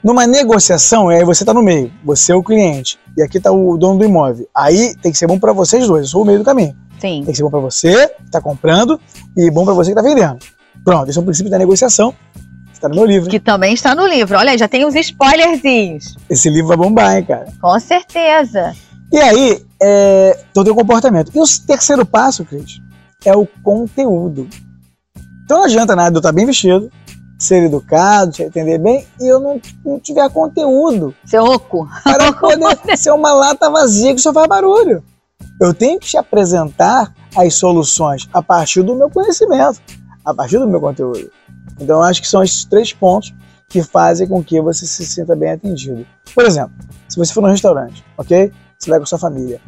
Numa 0.05 0.27
negociação, 0.27 1.09
aí 1.09 1.25
você 1.25 1.41
está 1.41 1.51
no 1.51 1.63
meio, 1.63 1.91
você 2.03 2.31
é 2.31 2.35
o 2.35 2.43
cliente, 2.43 2.99
e 3.17 3.23
aqui 3.23 3.39
está 3.39 3.51
o 3.51 3.75
dono 3.75 3.97
do 3.97 4.05
imóvel. 4.05 4.47
Aí 4.55 4.95
tem 5.01 5.11
que 5.11 5.17
ser 5.17 5.25
bom 5.25 5.39
para 5.39 5.51
vocês 5.51 5.87
dois, 5.87 6.03
eu 6.03 6.07
sou 6.07 6.21
o 6.21 6.25
meio 6.25 6.37
do 6.37 6.45
caminho. 6.45 6.75
Sim. 6.99 7.23
Tem 7.23 7.31
que 7.31 7.35
ser 7.35 7.41
bom 7.41 7.49
para 7.49 7.59
você, 7.59 8.09
que 8.09 8.25
está 8.25 8.39
comprando, 8.39 9.01
e 9.35 9.49
bom 9.49 9.65
para 9.65 9.73
você 9.73 9.91
que 9.91 9.99
está 9.99 10.07
vendendo. 10.07 10.37
Pronto, 10.83 11.09
esse 11.09 11.17
é 11.17 11.21
o 11.23 11.25
princípio 11.25 11.49
da 11.49 11.57
negociação. 11.57 12.13
Está 12.71 12.87
no 12.87 12.93
meu 12.93 13.05
livro. 13.05 13.31
Que 13.31 13.39
também 13.39 13.73
está 13.73 13.95
no 13.95 14.05
livro. 14.05 14.37
Olha, 14.37 14.55
já 14.55 14.67
tem 14.67 14.85
uns 14.85 14.93
spoilerzinhos. 14.93 16.15
Esse 16.29 16.51
livro 16.51 16.67
vai 16.67 16.77
bombar, 16.77 17.17
hein, 17.17 17.25
cara. 17.25 17.47
Com 17.59 17.79
certeza. 17.79 18.75
E 19.11 19.17
aí, 19.17 19.59
é, 19.81 20.39
todo 20.53 20.71
o 20.71 20.75
comportamento. 20.75 21.31
E 21.33 21.39
o 21.39 21.45
terceiro 21.65 22.05
passo, 22.05 22.45
Cris, 22.45 22.79
é 23.25 23.35
o 23.35 23.47
conteúdo. 23.63 24.47
Então 25.43 25.57
não 25.57 25.65
adianta 25.65 25.95
nada 25.95 26.15
eu 26.15 26.19
estar 26.19 26.31
bem 26.31 26.45
vestido, 26.45 26.91
ser 27.37 27.63
educado, 27.63 28.31
te 28.31 28.43
atender 28.43 28.77
bem, 28.79 29.05
e 29.19 29.27
eu 29.27 29.39
não, 29.39 29.61
não 29.85 29.99
tiver 29.99 30.29
conteúdo 30.29 31.13
Seu 31.25 31.43
oco. 31.43 31.87
para 32.03 32.31
poder 32.33 32.97
ser 32.97 33.11
uma 33.11 33.33
lata 33.33 33.69
vazia 33.69 34.13
que 34.15 34.21
só 34.21 34.31
faz 34.33 34.47
barulho. 34.47 35.03
Eu 35.61 35.73
tenho 35.73 35.99
que 35.99 36.07
te 36.07 36.17
apresentar 36.17 37.13
as 37.35 37.53
soluções 37.55 38.27
a 38.33 38.41
partir 38.41 38.81
do 38.83 38.95
meu 38.95 39.09
conhecimento, 39.09 39.81
a 40.23 40.33
partir 40.33 40.57
do 40.57 40.67
meu 40.67 40.79
conteúdo. 40.79 41.29
Então 41.79 41.97
eu 41.97 42.03
acho 42.03 42.21
que 42.21 42.27
são 42.27 42.41
esses 42.43 42.63
três 42.65 42.93
pontos 42.93 43.33
que 43.69 43.81
fazem 43.83 44.27
com 44.27 44.43
que 44.43 44.61
você 44.61 44.85
se 44.85 45.05
sinta 45.05 45.35
bem 45.35 45.51
atendido. 45.51 46.05
Por 46.33 46.45
exemplo, 46.45 46.73
se 47.09 47.17
você 47.17 47.33
for 47.33 47.41
num 47.41 47.49
restaurante, 47.49 48.03
ok? 48.17 48.51
Você 48.79 48.89
vai 48.89 48.99
com 48.99 49.05
sua 49.05 49.19
família. 49.19 49.59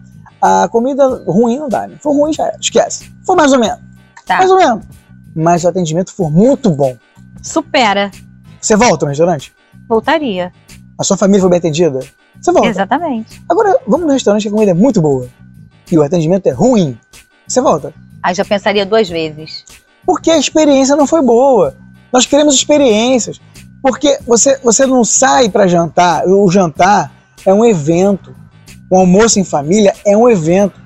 A 0.41 0.67
comida 0.69 1.05
ruim 1.25 1.57
não 1.59 1.67
dá, 1.67 1.87
né? 1.87 1.97
For 1.99 2.11
ruim 2.13 2.31
já 2.31 2.47
é, 2.47 2.55
esquece. 2.61 3.11
For 3.25 3.35
mais 3.35 3.51
ou 3.51 3.59
menos, 3.59 3.79
Tá. 4.25 4.37
mais 4.37 4.51
ou 4.51 4.57
menos. 4.57 4.85
Mas 5.35 5.61
se 5.61 5.67
o 5.67 5.69
atendimento 5.69 6.13
for 6.13 6.29
muito 6.31 6.69
bom, 6.69 6.95
Supera. 7.47 8.11
você 8.59 8.75
volta 8.75 9.05
no 9.05 9.09
restaurante? 9.09 9.53
Voltaria. 9.87 10.51
A 10.99 11.03
sua 11.03 11.15
família 11.15 11.41
foi 11.41 11.49
bem 11.49 11.59
atendida? 11.59 11.99
Você 12.41 12.51
volta. 12.51 12.67
Exatamente. 12.67 13.41
Agora, 13.47 13.79
vamos 13.87 14.05
no 14.05 14.13
restaurante 14.13 14.43
que 14.43 14.47
a 14.49 14.51
comida 14.51 14.71
é 14.71 14.73
muito 14.73 15.01
boa 15.01 15.27
e 15.91 15.97
o 15.97 16.03
atendimento 16.03 16.47
é 16.47 16.51
ruim. 16.51 16.97
Você 17.47 17.61
volta. 17.61 17.93
Aí 18.21 18.35
já 18.35 18.43
pensaria 18.43 18.85
duas 18.85 19.07
vezes. 19.09 19.63
Porque 20.05 20.29
a 20.29 20.37
experiência 20.37 20.95
não 20.95 21.07
foi 21.07 21.21
boa. 21.21 21.75
Nós 22.11 22.25
queremos 22.25 22.55
experiências. 22.55 23.39
Porque 23.81 24.19
você, 24.25 24.57
você 24.57 24.85
não 24.85 25.03
sai 25.05 25.49
para 25.49 25.67
jantar. 25.67 26.27
O 26.27 26.49
jantar 26.51 27.11
é 27.45 27.53
um 27.53 27.63
evento. 27.63 28.35
O 28.89 28.97
almoço 28.97 29.39
em 29.39 29.43
família 29.45 29.93
é 30.05 30.17
um 30.17 30.29
evento. 30.29 30.79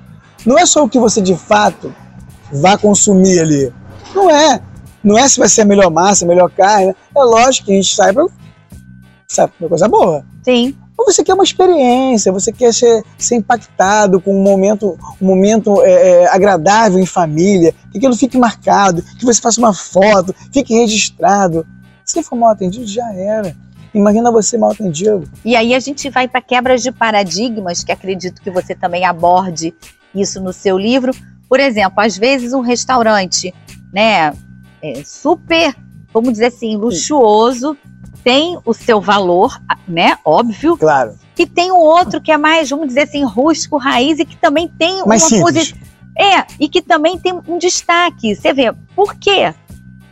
Não 0.46 0.58
é 0.58 0.66
só 0.66 0.84
o 0.84 0.88
que 0.88 0.98
você 0.98 1.20
de 1.20 1.34
fato 1.34 1.92
vai 2.52 2.76
consumir 2.78 3.40
ali. 3.40 3.72
Não 4.14 4.30
é. 4.30 4.60
Não 5.02 5.18
é 5.18 5.28
se 5.28 5.38
vai 5.38 5.48
ser 5.48 5.62
a 5.62 5.64
melhor 5.64 5.90
massa, 5.90 6.24
a 6.24 6.28
melhor 6.28 6.50
carne. 6.50 6.94
É 7.14 7.22
lógico 7.22 7.66
que 7.66 7.72
a 7.72 7.76
gente 7.76 7.94
sai 7.94 8.12
para 8.12 8.26
pra 9.58 9.68
coisa 9.68 9.88
boa. 9.88 10.24
Sim. 10.42 10.76
Ou 10.96 11.06
você 11.06 11.24
quer 11.24 11.34
uma 11.34 11.42
experiência, 11.42 12.30
você 12.30 12.52
quer 12.52 12.72
ser, 12.72 13.02
ser 13.18 13.36
impactado 13.36 14.20
com 14.20 14.34
um 14.34 14.42
momento, 14.42 14.98
um 15.20 15.26
momento 15.26 15.82
é, 15.82 15.90
é, 15.90 16.28
agradável 16.28 16.98
em 16.98 17.06
família, 17.06 17.74
que 17.90 17.98
aquilo 17.98 18.14
fique 18.14 18.38
marcado, 18.38 19.02
que 19.02 19.24
você 19.24 19.40
faça 19.40 19.60
uma 19.60 19.74
foto, 19.74 20.34
fique 20.52 20.74
registrado. 20.74 21.66
Se 22.04 22.22
for 22.22 22.36
mal 22.36 22.50
atendido, 22.50 22.86
já 22.86 23.12
era. 23.14 23.56
Imagina 23.94 24.30
você 24.30 24.56
mal 24.56 24.70
atendido. 24.70 25.28
E 25.44 25.56
aí 25.56 25.74
a 25.74 25.80
gente 25.80 26.08
vai 26.08 26.28
para 26.28 26.40
quebras 26.40 26.82
de 26.82 26.92
paradigmas, 26.92 27.82
que 27.82 27.92
acredito 27.92 28.40
que 28.40 28.50
você 28.50 28.74
também 28.74 29.04
aborde 29.04 29.74
isso 30.14 30.40
no 30.40 30.52
seu 30.52 30.78
livro. 30.78 31.12
Por 31.48 31.60
exemplo, 31.60 32.00
às 32.00 32.16
vezes 32.16 32.52
um 32.52 32.60
restaurante, 32.60 33.52
né, 33.92 34.32
é 34.82 35.02
super, 35.04 35.74
vamos 36.12 36.32
dizer 36.32 36.46
assim, 36.46 36.76
luxuoso, 36.76 37.76
tem 38.24 38.58
o 38.64 38.74
seu 38.74 39.00
valor, 39.00 39.60
né, 39.86 40.18
óbvio. 40.24 40.76
Claro. 40.76 41.14
E 41.38 41.46
tem 41.46 41.70
o 41.72 41.76
outro 41.76 42.20
que 42.20 42.30
é 42.30 42.36
mais, 42.36 42.70
vamos 42.70 42.88
dizer 42.88 43.02
assim, 43.02 43.24
rústico, 43.24 43.76
raiz 43.76 44.18
e 44.18 44.24
que 44.24 44.36
também 44.36 44.68
tem 44.68 45.04
Mais 45.06 45.30
uma 45.30 45.42
posição. 45.42 45.78
É, 46.16 46.44
e 46.60 46.68
que 46.68 46.82
também 46.82 47.18
tem 47.18 47.32
um 47.48 47.56
destaque. 47.56 48.34
Você 48.34 48.52
vê, 48.52 48.72
por 48.94 49.14
quê? 49.14 49.54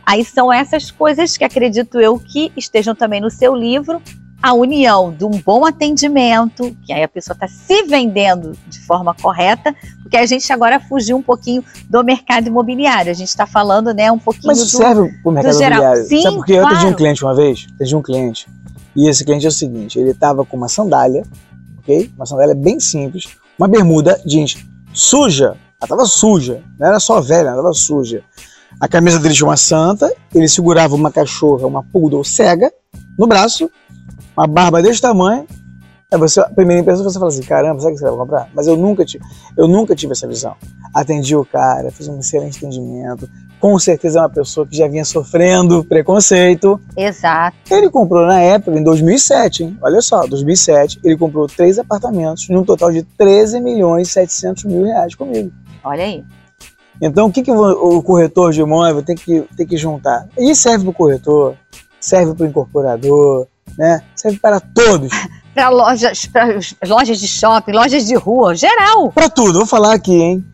Aí 0.05 0.25
são 0.25 0.51
essas 0.51 0.89
coisas 0.89 1.37
que 1.37 1.43
acredito 1.43 1.99
eu 1.99 2.17
que 2.19 2.51
estejam 2.57 2.95
também 2.95 3.21
no 3.21 3.29
seu 3.29 3.55
livro, 3.55 4.01
a 4.41 4.53
união 4.53 5.13
de 5.13 5.23
um 5.23 5.31
bom 5.31 5.65
atendimento, 5.65 6.75
que 6.85 6.91
aí 6.91 7.03
a 7.03 7.07
pessoa 7.07 7.33
está 7.33 7.47
se 7.47 7.83
vendendo 7.83 8.57
de 8.67 8.79
forma 8.79 9.13
correta, 9.13 9.75
porque 10.01 10.17
a 10.17 10.25
gente 10.25 10.51
agora 10.51 10.79
fugiu 10.79 11.17
um 11.17 11.21
pouquinho 11.21 11.63
do 11.89 12.03
mercado 12.03 12.47
imobiliário. 12.47 13.11
A 13.11 13.15
gente 13.15 13.27
está 13.27 13.45
falando, 13.45 13.93
né, 13.93 14.11
um 14.11 14.17
pouquinho 14.17 14.47
Mas 14.47 14.59
isso 14.59 14.77
do. 14.77 14.83
serve 14.83 15.09
para 15.21 15.29
o 15.29 15.31
mercado 15.31 15.55
imobiliário. 15.55 16.05
Sim, 16.05 16.21
Sabe 16.21 16.35
porque 16.37 16.53
eu 16.53 16.65
atendi 16.65 16.79
claro. 16.79 16.93
um 16.93 16.97
cliente 16.97 17.23
uma 17.23 17.35
vez, 17.35 17.67
atendi 17.75 17.95
um 17.95 18.01
cliente, 18.01 18.47
e 18.95 19.07
esse 19.07 19.23
cliente 19.23 19.45
é 19.45 19.49
o 19.49 19.53
seguinte, 19.53 19.99
ele 19.99 20.13
tava 20.13 20.43
com 20.43 20.57
uma 20.57 20.67
sandália, 20.67 21.23
ok? 21.79 22.11
Uma 22.15 22.25
sandália 22.25 22.55
bem 22.55 22.79
simples, 22.79 23.25
uma 23.57 23.67
bermuda 23.67 24.19
jeans 24.25 24.57
suja, 24.93 25.55
ela 25.79 25.87
tava 25.87 26.05
suja, 26.05 26.61
não 26.79 26.87
era 26.87 26.99
só 26.99 27.21
velha, 27.21 27.49
ela 27.49 27.57
tava 27.57 27.73
suja. 27.73 28.23
A 28.79 28.87
camisa 28.87 29.19
dele 29.19 29.33
tinha 29.33 29.47
uma 29.47 29.57
santa, 29.57 30.11
ele 30.33 30.47
segurava 30.47 30.95
uma 30.95 31.11
cachorra, 31.11 31.67
uma 31.67 31.83
poodle 31.83 32.23
cega, 32.23 32.71
no 33.17 33.27
braço, 33.27 33.69
uma 34.35 34.47
barba 34.47 34.81
desse 34.81 35.01
tamanho, 35.01 35.45
Aí 36.13 36.19
você, 36.19 36.41
a 36.41 36.49
primeira 36.49 36.81
impressão 36.81 37.05
você 37.05 37.17
fala 37.17 37.29
assim, 37.29 37.41
caramba, 37.41 37.79
será 37.79 37.93
que 37.93 37.99
você 37.99 38.03
vai 38.03 38.13
comprar? 38.13 38.49
Mas 38.53 38.67
eu 38.67 38.75
nunca 38.75 39.05
tive, 39.05 39.23
eu 39.57 39.65
nunca 39.65 39.95
tive 39.95 40.11
essa 40.11 40.27
visão. 40.27 40.57
Atendi 40.93 41.37
o 41.37 41.45
cara, 41.45 41.89
fiz 41.89 42.09
um 42.09 42.19
excelente 42.19 42.57
atendimento. 42.57 43.29
Com 43.61 43.79
certeza 43.79 44.19
é 44.19 44.21
uma 44.21 44.29
pessoa 44.29 44.67
que 44.67 44.75
já 44.75 44.89
vinha 44.89 45.05
sofrendo 45.05 45.85
preconceito. 45.85 46.81
Exato. 46.97 47.55
Ele 47.69 47.89
comprou 47.89 48.25
na 48.27 48.41
época, 48.41 48.77
em 48.77 48.83
2007, 48.83 49.63
hein? 49.63 49.77
Olha 49.81 50.01
só, 50.01 50.27
2007, 50.27 50.99
ele 51.01 51.15
comprou 51.15 51.47
três 51.47 51.79
apartamentos, 51.79 52.49
num 52.49 52.65
total 52.65 52.91
de 52.91 53.03
13 53.03 53.61
milhões 53.61 54.09
e 54.09 54.11
700 54.11 54.65
mil 54.65 54.83
reais 54.83 55.15
comigo. 55.15 55.49
Olha 55.81 56.03
aí. 56.03 56.25
Então, 57.01 57.27
o 57.27 57.31
que, 57.31 57.41
que 57.41 57.51
o 57.51 58.03
corretor 58.03 58.51
de 58.51 58.59
imóvel 58.59 59.01
tem 59.01 59.15
que, 59.15 59.47
tem 59.55 59.65
que 59.65 59.77
juntar? 59.77 60.27
E 60.37 60.53
serve 60.53 60.83
para 60.83 60.91
o 60.91 60.93
corretor, 60.93 61.55
serve 62.01 62.33
para 62.33 62.45
o 62.45 62.49
incorporador, 62.49 63.47
né? 63.77 64.01
serve 64.15 64.39
para 64.39 64.59
todos. 64.59 65.11
Para 65.53 65.67
lojas, 65.67 66.25
para 66.27 66.47
lojas 66.87 67.19
de 67.19 67.27
shopping, 67.27 67.73
lojas 67.73 68.05
de 68.05 68.15
rua, 68.15 68.55
geral. 68.55 69.11
Para 69.11 69.29
tudo, 69.29 69.59
vou 69.59 69.65
falar 69.65 69.93
aqui, 69.93 70.13
hein? 70.13 70.45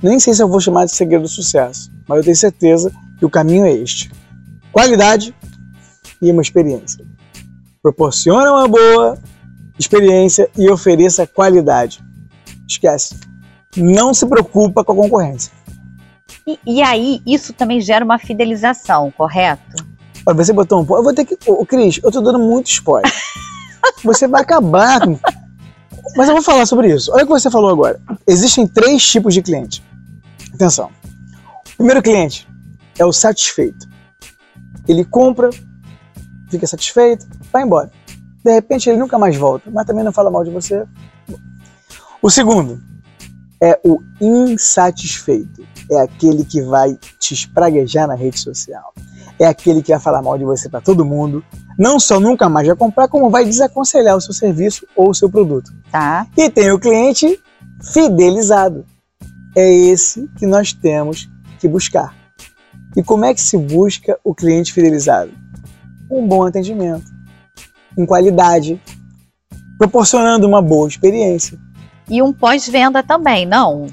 Nem 0.00 0.20
sei 0.20 0.34
se 0.34 0.40
eu 0.40 0.46
vou 0.46 0.60
chamar 0.60 0.84
de 0.84 0.92
segredo 0.92 1.22
do 1.22 1.28
sucesso, 1.28 1.90
mas 2.06 2.18
eu 2.18 2.22
tenho 2.22 2.36
certeza 2.36 2.92
que 3.18 3.24
o 3.24 3.28
caminho 3.28 3.66
é 3.66 3.72
este: 3.72 4.08
qualidade 4.70 5.34
e 6.22 6.30
uma 6.30 6.42
experiência. 6.42 7.04
Proporciona 7.82 8.52
uma 8.52 8.68
boa 8.68 9.18
experiência 9.76 10.48
e 10.56 10.70
ofereça 10.70 11.26
qualidade. 11.26 12.00
Esquece. 12.68 13.16
Não 13.76 14.14
se 14.14 14.26
preocupa 14.26 14.84
com 14.84 14.92
a 14.92 14.96
concorrência. 14.96 15.52
E, 16.46 16.58
e 16.64 16.82
aí, 16.82 17.20
isso 17.26 17.52
também 17.52 17.80
gera 17.80 18.04
uma 18.04 18.18
fidelização, 18.18 19.10
correto? 19.10 19.84
Olha, 20.26 20.36
você 20.36 20.52
botou 20.52 20.80
um 20.80 20.84
ponto. 20.84 20.98
Eu 20.98 21.04
vou 21.04 21.14
ter 21.14 21.24
que. 21.24 21.38
Ô, 21.46 21.64
Cris, 21.64 22.00
eu 22.02 22.10
tô 22.10 22.20
dando 22.20 22.38
muito 22.38 22.66
spoiler. 22.66 23.10
Você 24.02 24.26
vai 24.26 24.42
acabar 24.42 25.00
com. 25.00 25.18
Mas 26.16 26.28
eu 26.28 26.34
vou 26.34 26.42
falar 26.42 26.66
sobre 26.66 26.92
isso. 26.92 27.12
Olha 27.12 27.24
o 27.24 27.26
que 27.26 27.32
você 27.32 27.50
falou 27.50 27.70
agora. 27.70 28.00
Existem 28.26 28.66
três 28.66 29.06
tipos 29.06 29.34
de 29.34 29.42
cliente. 29.42 29.82
Atenção. 30.54 30.90
O 31.72 31.76
primeiro 31.76 32.02
cliente 32.02 32.48
é 32.98 33.04
o 33.04 33.12
satisfeito. 33.12 33.88
Ele 34.88 35.04
compra, 35.04 35.50
fica 36.50 36.66
satisfeito, 36.66 37.26
vai 37.52 37.62
embora. 37.62 37.90
De 38.44 38.52
repente 38.52 38.88
ele 38.88 38.98
nunca 38.98 39.18
mais 39.18 39.36
volta, 39.36 39.70
mas 39.70 39.86
também 39.86 40.04
não 40.04 40.12
fala 40.12 40.30
mal 40.30 40.44
de 40.44 40.50
você. 40.50 40.86
O 42.22 42.30
segundo 42.30 42.80
é 43.60 43.78
o 43.84 44.00
insatisfeito. 44.20 45.66
É 45.90 46.00
aquele 46.00 46.44
que 46.44 46.62
vai 46.62 46.98
te 47.18 47.34
espraguejar 47.34 48.08
na 48.08 48.14
rede 48.14 48.38
social. 48.38 48.92
É 49.38 49.46
aquele 49.46 49.82
que 49.82 49.92
vai 49.92 50.00
falar 50.00 50.22
mal 50.22 50.38
de 50.38 50.44
você 50.44 50.68
para 50.68 50.80
todo 50.80 51.04
mundo. 51.04 51.44
Não 51.78 52.00
só 52.00 52.18
nunca 52.18 52.48
mais 52.48 52.66
vai 52.66 52.76
comprar, 52.76 53.08
como 53.08 53.28
vai 53.28 53.44
desaconselhar 53.44 54.16
o 54.16 54.20
seu 54.20 54.32
serviço 54.32 54.86
ou 54.96 55.10
o 55.10 55.14
seu 55.14 55.28
produto. 55.28 55.70
Tá? 55.90 56.26
E 56.36 56.48
tem 56.48 56.70
o 56.70 56.78
cliente 56.78 57.38
fidelizado. 57.92 58.84
É 59.54 59.70
esse 59.70 60.28
que 60.38 60.46
nós 60.46 60.72
temos 60.72 61.28
que 61.58 61.68
buscar. 61.68 62.14
E 62.96 63.02
como 63.02 63.26
é 63.26 63.34
que 63.34 63.40
se 63.40 63.58
busca 63.58 64.18
o 64.24 64.34
cliente 64.34 64.72
fidelizado? 64.72 65.30
Um 66.10 66.26
bom 66.26 66.46
atendimento, 66.46 67.04
com 67.94 68.06
qualidade, 68.06 68.80
proporcionando 69.76 70.46
uma 70.46 70.62
boa 70.62 70.88
experiência. 70.88 71.58
E 72.08 72.22
um 72.22 72.32
pós-venda 72.32 73.02
também, 73.02 73.44
não? 73.44 73.86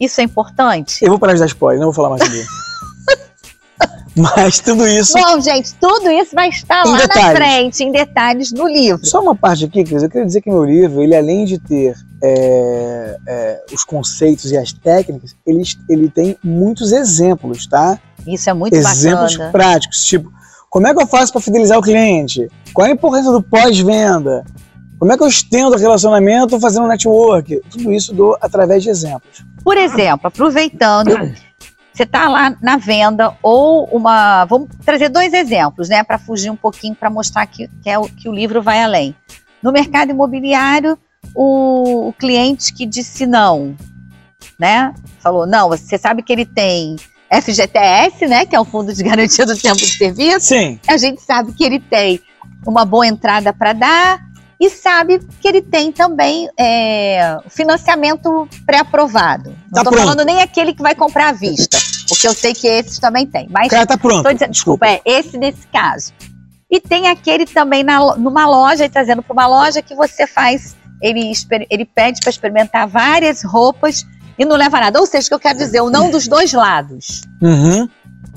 Isso 0.00 0.20
é 0.20 0.24
importante? 0.24 1.04
Eu 1.04 1.10
vou 1.10 1.18
parar 1.18 1.34
de 1.34 1.40
dar 1.40 1.46
spoiler, 1.46 1.78
não 1.78 1.88
vou 1.88 1.94
falar 1.94 2.10
mais 2.10 2.22
sobre 2.22 2.40
isso. 2.40 2.50
Mas 4.36 4.58
tudo 4.58 4.86
isso. 4.86 5.12
Bom, 5.14 5.40
gente, 5.40 5.74
tudo 5.74 6.10
isso 6.10 6.34
vai 6.34 6.48
estar 6.48 6.84
lá 6.84 6.92
na 6.92 6.98
detalhes. 6.98 7.38
frente, 7.38 7.84
em 7.84 7.92
detalhes 7.92 8.52
no 8.52 8.66
livro. 8.66 9.04
Só 9.06 9.20
uma 9.20 9.34
parte 9.34 9.64
aqui, 9.64 9.84
Cris, 9.84 10.02
eu 10.02 10.10
queria 10.10 10.26
dizer 10.26 10.40
que 10.40 10.50
meu 10.50 10.64
livro, 10.64 11.02
ele 11.02 11.14
além 11.14 11.44
de 11.44 11.58
ter 11.58 11.94
é, 12.22 13.16
é, 13.26 13.64
os 13.72 13.84
conceitos 13.84 14.50
e 14.50 14.56
as 14.56 14.72
técnicas, 14.72 15.36
ele, 15.46 15.62
ele 15.88 16.10
tem 16.10 16.36
muitos 16.42 16.92
exemplos, 16.92 17.66
tá? 17.66 17.98
Isso 18.26 18.50
é 18.50 18.54
muito 18.54 18.74
exemplos 18.74 19.32
bacana. 19.32 19.52
práticos, 19.52 20.04
tipo, 20.04 20.30
como 20.68 20.86
é 20.86 20.94
que 20.94 21.00
eu 21.00 21.06
faço 21.06 21.32
para 21.32 21.40
fidelizar 21.40 21.78
o 21.78 21.82
cliente? 21.82 22.48
Qual 22.74 22.86
é 22.86 22.90
a 22.90 22.92
importância 22.92 23.32
do 23.32 23.42
pós-venda? 23.42 24.44
Como 24.98 25.12
é 25.12 25.16
que 25.16 25.22
eu 25.22 25.28
estendo 25.28 25.76
o 25.76 25.78
relacionamento 25.78 26.58
fazendo 26.58 26.88
network? 26.88 27.60
Tudo 27.70 27.92
isso 27.92 28.12
dou 28.12 28.36
através 28.40 28.82
de 28.82 28.90
exemplos. 28.90 29.44
Por 29.62 29.76
exemplo, 29.76 30.26
aproveitando, 30.26 31.10
você 31.98 32.04
está 32.04 32.28
lá 32.28 32.56
na 32.62 32.76
venda 32.76 33.36
ou 33.42 33.84
uma. 33.86 34.44
Vamos 34.44 34.68
trazer 34.84 35.08
dois 35.08 35.32
exemplos, 35.32 35.88
né, 35.88 36.04
para 36.04 36.16
fugir 36.16 36.48
um 36.48 36.56
pouquinho, 36.56 36.94
para 36.94 37.10
mostrar 37.10 37.44
que, 37.46 37.68
que, 37.82 37.90
é 37.90 37.98
o, 37.98 38.04
que 38.04 38.28
o 38.28 38.32
livro 38.32 38.62
vai 38.62 38.80
além. 38.80 39.16
No 39.60 39.72
mercado 39.72 40.10
imobiliário, 40.10 40.96
o, 41.34 42.08
o 42.08 42.12
cliente 42.12 42.72
que 42.72 42.86
disse 42.86 43.26
não, 43.26 43.76
né? 44.56 44.94
Falou, 45.18 45.44
não, 45.44 45.68
você 45.68 45.98
sabe 45.98 46.22
que 46.22 46.32
ele 46.32 46.46
tem 46.46 46.94
FGTS, 47.42 48.28
né, 48.28 48.46
que 48.46 48.54
é 48.54 48.60
o 48.60 48.64
Fundo 48.64 48.94
de 48.94 49.02
Garantia 49.02 49.44
do 49.44 49.58
Tempo 49.58 49.78
de 49.78 49.98
Serviço. 49.98 50.46
Sim, 50.46 50.78
A 50.86 50.96
gente 50.96 51.20
sabe 51.20 51.52
que 51.52 51.64
ele 51.64 51.80
tem 51.80 52.20
uma 52.64 52.84
boa 52.84 53.06
entrada 53.08 53.52
para 53.52 53.72
dar 53.72 54.20
e 54.60 54.68
sabe 54.70 55.20
que 55.40 55.46
ele 55.46 55.62
tem 55.62 55.92
também 55.92 56.48
é, 56.58 57.38
financiamento 57.48 58.48
pré-aprovado. 58.66 59.50
Não 59.50 59.56
Tá 59.72 59.80
estou 59.80 59.92
pronto. 59.92 60.04
falando 60.08 60.24
nem 60.24 60.40
aquele 60.42 60.72
que 60.74 60.82
vai 60.82 60.94
comprar 60.94 61.28
à 61.28 61.32
vista, 61.32 61.78
porque 62.08 62.26
eu 62.26 62.34
sei 62.34 62.52
que 62.54 62.66
esses 62.66 62.98
também 62.98 63.26
tem. 63.26 63.46
o 63.46 63.52
Mas 63.52 63.68
cara 63.68 63.86
tá 63.86 63.96
pronto. 63.96 64.24
Tô 64.24 64.32
dizendo, 64.32 64.50
desculpa, 64.50 64.86
é 64.86 65.00
esse 65.04 65.38
nesse 65.38 65.66
caso. 65.68 66.12
E 66.70 66.80
tem 66.80 67.06
aquele 67.08 67.46
também 67.46 67.82
na, 67.84 68.16
numa 68.16 68.46
loja, 68.46 68.88
trazendo 68.88 69.22
para 69.22 69.32
uma 69.32 69.46
loja 69.46 69.80
que 69.80 69.94
você 69.94 70.26
faz, 70.26 70.76
ele, 71.00 71.32
ele 71.70 71.84
pede 71.84 72.20
para 72.20 72.30
experimentar 72.30 72.86
várias 72.88 73.42
roupas 73.44 74.04
e 74.38 74.44
não 74.44 74.56
leva 74.56 74.80
nada. 74.80 74.98
Ou 75.00 75.06
seja, 75.06 75.26
o 75.26 75.28
que 75.28 75.34
eu 75.34 75.40
quero 75.40 75.58
dizer, 75.58 75.80
o 75.80 75.88
não 75.88 76.10
dos 76.10 76.26
dois 76.28 76.52
lados. 76.52 77.22
Uhum. 77.40 77.88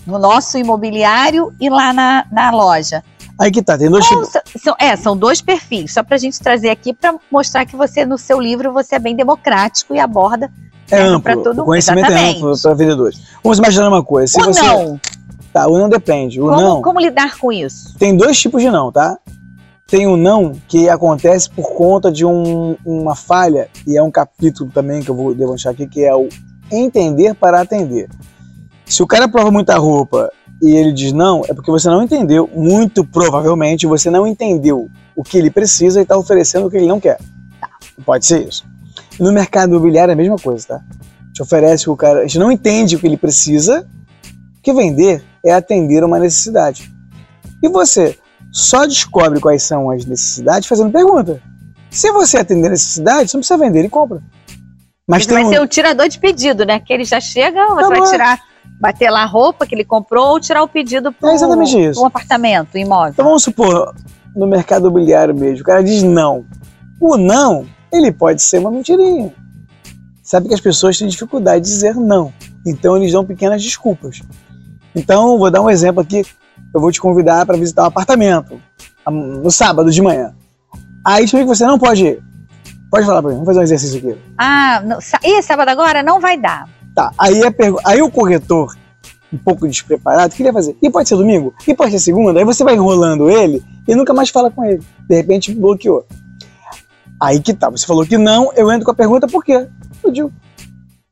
No 0.06 0.18
nosso 0.18 0.58
imobiliário 0.58 1.54
e 1.60 1.70
lá 1.70 1.92
na, 1.92 2.26
na 2.32 2.52
loja. 2.52 3.04
Aí 3.42 3.52
que 3.52 3.62
tá, 3.64 3.76
tem 3.78 3.90
dois 3.90 4.06
tipos. 4.06 4.30
são, 4.64 4.76
é, 4.80 4.96
são 4.96 5.18
dois 5.18 5.42
perfis, 5.42 5.94
só 5.94 6.04
para 6.04 6.16
a 6.16 6.20
gente 6.20 6.40
trazer 6.40 6.70
aqui 6.70 6.94
para 6.94 7.16
mostrar 7.32 7.66
que 7.66 7.76
você, 7.76 8.06
no 8.06 8.18
seu 8.18 8.40
livro, 8.40 8.72
você 8.72 8.96
é 8.96 9.00
bem 9.00 9.16
democrático 9.16 9.96
e 9.96 10.00
aborda 10.00 10.52
É 10.92 10.98
pra 11.20 11.34
amplo. 11.34 11.44
todo 11.44 11.62
o 11.64 11.66
conhecimento 11.66 12.06
é 12.06 12.12
Exatamente. 12.12 12.38
amplo 12.38 12.62
para 12.62 12.74
vendedores. 12.76 13.22
Vamos 13.44 13.58
imaginar 13.58 13.88
uma 13.88 14.04
coisa. 14.04 14.32
Se 14.34 14.40
o 14.42 14.46
você... 14.46 14.62
não. 14.62 15.00
Tá, 15.52 15.68
o 15.68 15.78
não 15.78 15.90
depende. 15.90 16.40
O 16.40 16.46
Como, 16.48 16.62
não. 16.62 16.82
como 16.82 17.00
lidar 17.00 17.38
com 17.38 17.52
isso? 17.52 17.98
Tem 17.98 18.16
dois 18.16 18.40
tipos 18.40 18.62
de 18.62 18.70
não, 18.70 18.92
tá? 18.92 19.18
Tem 19.88 20.08
o 20.08 20.16
não 20.16 20.54
que 20.68 20.88
acontece 20.88 21.50
por 21.50 21.74
conta 21.74 22.10
de 22.12 22.26
um- 22.26 22.78
uma 22.86 23.16
falha, 23.16 23.68
e 23.86 23.98
é 23.98 24.04
um 24.04 24.10
capítulo 24.12 24.70
também 24.72 25.02
que 25.02 25.10
eu 25.10 25.16
vou 25.16 25.34
demonstrar 25.34 25.74
aqui, 25.74 25.88
que 25.88 26.06
é 26.06 26.16
o 26.16 26.30
entender 26.72 27.34
para 27.34 27.60
atender. 27.60 28.08
Se 28.86 29.02
o 29.04 29.08
cara 29.08 29.28
prova 29.28 29.52
muita 29.52 29.78
roupa 29.78 30.32
e 30.62 30.76
ele 30.76 30.92
diz 30.92 31.12
não, 31.12 31.44
é 31.50 31.54
porque 31.54 31.72
você 31.72 31.90
não 31.90 32.04
entendeu. 32.04 32.50
Muito 32.54 33.04
provavelmente 33.04 33.88
você 33.88 34.12
não 34.12 34.28
entendeu 34.28 34.88
o 35.16 35.24
que 35.24 35.38
ele 35.38 35.50
precisa 35.50 36.00
e 36.00 36.04
está 36.04 36.16
oferecendo 36.16 36.68
o 36.68 36.70
que 36.70 36.78
ele 36.78 36.88
não 36.88 37.00
quer. 37.00 37.18
Pode 38.06 38.26
ser 38.26 38.48
isso. 38.48 38.64
No 39.20 39.32
mercado 39.32 39.72
imobiliário 39.72 40.12
é 40.12 40.14
a 40.14 40.18
mesma 40.18 40.38
coisa, 40.38 40.68
tá? 40.68 40.76
A 40.76 41.28
gente 41.28 41.42
oferece 41.42 41.90
o 41.90 41.96
cara, 41.96 42.20
a 42.20 42.22
gente 42.24 42.38
não 42.38 42.52
entende 42.52 42.96
o 42.96 43.00
que 43.00 43.08
ele 43.08 43.18
precisa, 43.18 43.88
que 44.62 44.72
vender 44.74 45.24
é 45.44 45.52
atender 45.54 46.04
uma 46.04 46.20
necessidade. 46.20 46.92
E 47.64 47.70
você 47.70 48.18
só 48.52 48.86
descobre 48.86 49.40
quais 49.40 49.64
são 49.64 49.90
as 49.90 50.06
necessidades 50.06 50.68
fazendo 50.68 50.92
pergunta. 50.92 51.42
Se 51.90 52.12
você 52.12 52.38
atender 52.38 52.68
a 52.68 52.72
necessidade, 52.72 53.30
você 53.30 53.38
não 53.38 53.42
precisa 53.42 53.58
vender, 53.58 53.80
ele 53.80 53.90
compra. 53.90 54.22
Mas 55.08 55.26
ele 55.26 55.34
vai 55.34 55.46
um... 55.46 55.50
ser 55.50 55.62
um 55.62 55.68
tirador 55.68 56.08
de 56.08 56.20
pedido, 56.20 56.66
né? 56.66 56.80
Que 56.80 56.94
ele 56.94 57.04
já 57.04 57.20
chega, 57.20 57.68
você 57.68 57.82
tá 57.82 57.88
vai 57.90 58.10
tirar, 58.10 58.40
bater 58.82 59.12
lá 59.12 59.22
a 59.22 59.26
roupa 59.26 59.68
que 59.68 59.76
ele 59.76 59.86
comprou 59.86 60.30
ou 60.30 60.40
tirar 60.40 60.64
o 60.64 60.68
pedido 60.68 61.12
para 61.12 61.30
é 61.32 61.92
um 61.98 62.06
apartamento, 62.06 62.76
um 62.76 62.80
imóvel. 62.80 63.12
Então 63.12 63.26
vamos 63.26 63.44
supor, 63.44 63.94
no 64.36 64.48
mercado 64.48 64.88
imobiliário 64.88 65.36
mesmo, 65.36 65.62
o 65.62 65.64
cara 65.64 65.84
diz 65.84 66.02
não. 66.02 66.44
O 67.00 67.16
não, 67.16 67.68
ele 67.94 68.12
pode 68.12 68.42
ser 68.42 68.58
uma 68.58 68.72
mentirinha. 68.72 69.34
Sabe 70.24 70.48
que 70.48 70.54
as 70.54 70.62
pessoas 70.62 70.98
têm 70.98 71.08
dificuldade 71.08 71.64
de 71.64 71.70
dizer 71.70 71.96
não. 71.96 72.34
Então 72.66 72.98
eles 72.98 73.12
dão 73.12 73.24
pequenas 73.24 73.62
desculpas. 73.62 74.22
Então, 74.96 75.38
vou 75.38 75.52
dar 75.52 75.62
um 75.62 75.70
exemplo 75.70 76.02
aqui. 76.02 76.24
Eu 76.74 76.82
vou 76.82 76.92
te 76.92 77.00
convidar 77.00 77.46
para 77.46 77.58
visitar 77.58 77.84
um 77.84 77.88
apartamento 77.88 78.62
no 79.08 79.52
sábado 79.52 79.92
de 79.92 80.02
manhã. 80.02 80.34
Aí 81.06 81.26
que 81.28 81.44
você 81.44 81.66
não 81.66 81.78
pode 81.78 82.06
ir. 82.06 82.24
Pode 82.90 83.06
falar 83.06 83.22
para 83.22 83.32
mim, 83.32 83.38
vamos 83.38 83.48
fazer 83.48 83.60
um 83.60 83.64
exercício 83.64 83.98
aqui. 83.98 84.22
Ah, 84.38 84.82
não, 84.84 85.00
e 85.24 85.42
sábado 85.42 85.70
agora 85.70 86.04
não 86.04 86.20
vai 86.20 86.38
dar. 86.38 86.68
Tá, 86.96 87.12
aí, 87.18 87.44
a 87.44 87.52
pergu... 87.52 87.80
aí 87.86 88.02
o 88.02 88.12
corretor, 88.12 88.76
um 89.32 89.38
pouco 89.38 89.68
despreparado, 89.68 90.36
queria 90.36 90.52
fazer. 90.52 90.76
E 90.82 90.90
pode 90.90 91.08
ser 91.08 91.16
domingo? 91.16 91.54
E 91.68 91.74
pode 91.74 91.92
ser 91.92 92.00
segunda? 92.00 92.40
Aí 92.40 92.46
você 92.46 92.64
vai 92.64 92.76
enrolando 92.76 93.30
ele 93.30 93.64
e 93.88 93.96
nunca 93.96 94.14
mais 94.14 94.30
fala 94.30 94.52
com 94.52 94.64
ele. 94.66 94.84
De 95.08 95.16
repente 95.16 95.54
bloqueou. 95.54 96.06
Aí 97.22 97.40
que 97.40 97.54
tá, 97.54 97.70
você 97.70 97.86
falou 97.86 98.06
que 98.06 98.18
não, 98.18 98.52
eu 98.56 98.72
entro 98.72 98.86
com 98.86 98.92
a 98.92 98.96
pergunta 98.96 99.28
por 99.28 99.44
quê? 99.44 99.68
Eu 100.04 100.12
digo, 100.12 100.34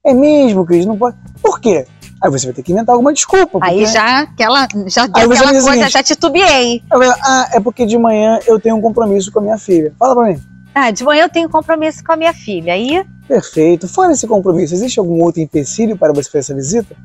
é 0.03 0.13
mesmo, 0.13 0.65
Cris, 0.65 0.85
não 0.85 0.97
pode. 0.97 1.15
Por 1.41 1.59
quê? 1.59 1.85
Aí 2.21 2.29
você 2.29 2.47
vai 2.47 2.53
ter 2.53 2.63
que 2.63 2.71
inventar 2.73 2.93
alguma 2.93 3.13
desculpa. 3.13 3.59
Porque... 3.59 3.65
Aí 3.65 3.85
já 3.85 4.21
aquela, 4.21 4.67
já 4.87 5.07
deu 5.07 5.31
aquela 5.31 5.51
coisa, 5.51 5.61
seguinte, 5.61 5.89
já 5.89 6.03
titubeei. 6.03 6.83
Ah, 7.23 7.49
é 7.53 7.59
porque 7.59 7.85
de 7.85 7.97
manhã 7.97 8.39
eu 8.45 8.59
tenho 8.59 8.75
um 8.75 8.81
compromisso 8.81 9.31
com 9.31 9.39
a 9.39 9.41
minha 9.41 9.57
filha. 9.57 9.93
Fala 9.97 10.15
pra 10.15 10.33
mim. 10.33 10.41
Ah, 10.73 10.91
de 10.91 11.03
manhã 11.03 11.23
eu 11.23 11.29
tenho 11.29 11.47
um 11.47 11.51
compromisso 11.51 12.03
com 12.03 12.11
a 12.11 12.15
minha 12.15 12.33
filha. 12.33 12.73
Aí. 12.73 13.03
Perfeito. 13.27 13.87
Fora 13.87 14.11
esse 14.11 14.27
compromisso, 14.27 14.73
existe 14.73 14.99
algum 14.99 15.21
outro 15.23 15.41
empecilho 15.41 15.97
para 15.97 16.13
você 16.13 16.29
fazer 16.29 16.39
essa 16.39 16.55
visita? 16.55 16.95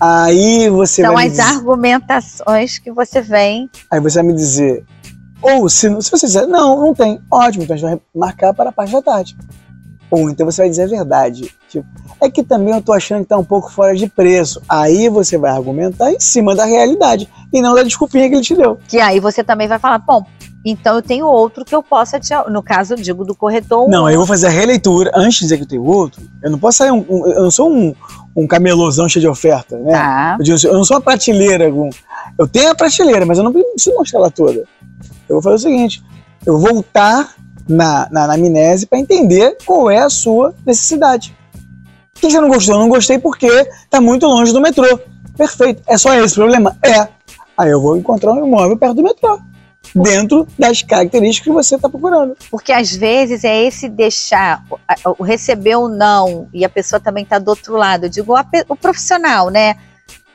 Aí 0.00 0.68
você 0.68 1.02
São 1.02 1.14
vai. 1.14 1.30
São 1.30 1.44
as 1.44 1.56
argumentações 1.56 2.78
que 2.78 2.92
você 2.92 3.20
vem. 3.20 3.70
Aí 3.90 4.00
você 4.00 4.18
vai 4.18 4.26
me 4.26 4.34
dizer. 4.34 4.84
Ou 5.40 5.68
se, 5.68 5.88
se 6.02 6.10
você 6.10 6.26
disser, 6.26 6.46
não, 6.46 6.80
não 6.80 6.94
tem, 6.94 7.20
ótimo, 7.30 7.64
então 7.64 7.74
a 7.74 7.78
gente 7.78 7.88
vai 7.88 8.00
marcar 8.14 8.54
para 8.54 8.70
a 8.70 8.72
parte 8.72 8.92
da 8.92 9.02
tarde. 9.02 9.36
Ou 10.10 10.30
então 10.30 10.46
você 10.46 10.62
vai 10.62 10.70
dizer 10.70 10.84
a 10.84 10.88
verdade. 10.88 11.52
Tipo, 11.68 11.86
é 12.20 12.30
que 12.30 12.42
também 12.42 12.74
eu 12.74 12.80
tô 12.80 12.92
achando 12.92 13.22
que 13.22 13.28
tá 13.28 13.36
um 13.36 13.44
pouco 13.44 13.70
fora 13.70 13.94
de 13.94 14.08
preço. 14.08 14.62
Aí 14.68 15.08
você 15.08 15.36
vai 15.36 15.50
argumentar 15.50 16.10
em 16.12 16.20
cima 16.20 16.54
da 16.54 16.64
realidade 16.64 17.28
e 17.52 17.60
não 17.60 17.74
da 17.74 17.82
desculpinha 17.82 18.28
que 18.28 18.36
ele 18.36 18.42
te 18.42 18.54
deu. 18.54 18.78
Que 18.88 18.98
aí 19.00 19.20
você 19.20 19.42
também 19.42 19.68
vai 19.68 19.78
falar, 19.78 19.98
bom, 19.98 20.24
então 20.68 20.96
eu 20.96 21.02
tenho 21.02 21.26
outro 21.26 21.64
que 21.64 21.74
eu 21.74 21.80
possa 21.80 22.18
te. 22.18 22.34
No 22.50 22.60
caso, 22.60 22.94
eu 22.94 22.96
digo 22.96 23.24
do 23.24 23.36
corretor. 23.36 23.88
Não, 23.88 24.10
eu 24.10 24.16
vou 24.16 24.26
fazer 24.26 24.48
a 24.48 24.50
releitura. 24.50 25.12
Antes 25.14 25.34
de 25.34 25.44
dizer 25.44 25.56
que 25.58 25.62
eu 25.62 25.68
tenho 25.68 25.84
outro, 25.84 26.20
eu 26.42 26.50
não 26.50 26.58
posso 26.58 26.78
sair 26.78 26.90
um. 26.90 27.06
um 27.08 27.26
eu 27.28 27.42
não 27.44 27.50
sou 27.50 27.70
um, 27.70 27.94
um 28.34 28.46
camelozão 28.48 29.08
cheio 29.08 29.20
de 29.20 29.28
oferta, 29.28 29.78
né? 29.78 29.92
Tá. 29.92 30.36
Eu, 30.38 30.44
digo, 30.44 30.56
assim, 30.56 30.66
eu 30.66 30.74
não 30.74 30.82
sou 30.82 30.96
uma 30.96 31.02
prateleira. 31.02 31.72
Eu 32.36 32.48
tenho 32.48 32.70
a 32.70 32.74
prateleira, 32.74 33.24
mas 33.24 33.38
eu 33.38 33.44
não 33.44 33.52
preciso 33.52 33.94
mostrar 33.96 34.18
ela 34.18 34.30
toda. 34.30 34.64
Eu 35.28 35.40
vou 35.40 35.42
fazer 35.42 35.54
o 35.54 35.58
seguinte: 35.58 36.02
eu 36.44 36.58
vou 36.58 36.72
voltar 36.72 37.34
na, 37.68 38.08
na, 38.10 38.26
na 38.26 38.34
amnese 38.34 38.86
para 38.86 38.98
entender 38.98 39.56
qual 39.64 39.88
é 39.88 39.98
a 39.98 40.10
sua 40.10 40.52
necessidade. 40.66 41.36
O 42.16 42.20
que 42.20 42.30
você 42.30 42.40
não 42.40 42.48
gostou? 42.48 42.74
Eu 42.74 42.80
não 42.80 42.88
gostei 42.88 43.18
porque 43.18 43.46
está 43.46 44.00
muito 44.00 44.26
longe 44.26 44.52
do 44.52 44.60
metrô. 44.60 44.98
Perfeito. 45.36 45.82
É 45.86 45.96
só 45.96 46.14
esse 46.14 46.34
problema? 46.34 46.76
É. 46.82 47.06
Aí 47.56 47.70
eu 47.70 47.80
vou 47.80 47.96
encontrar 47.96 48.32
um 48.32 48.46
imóvel 48.46 48.76
perto 48.76 48.94
do 48.94 49.02
metrô. 49.02 49.38
Dentro 49.94 50.46
das 50.58 50.82
características 50.82 51.44
que 51.44 51.52
você 51.52 51.76
está 51.76 51.88
procurando. 51.88 52.36
Porque 52.50 52.72
às 52.72 52.94
vezes 52.94 53.44
é 53.44 53.64
esse 53.64 53.88
deixar, 53.88 54.64
o 55.18 55.22
receber 55.22 55.76
o 55.76 55.88
não, 55.88 56.48
e 56.52 56.64
a 56.64 56.68
pessoa 56.68 57.00
também 57.00 57.24
está 57.24 57.38
do 57.38 57.48
outro 57.48 57.76
lado. 57.76 58.06
Eu 58.06 58.10
digo, 58.10 58.34
o 58.68 58.76
profissional, 58.76 59.50
né? 59.50 59.76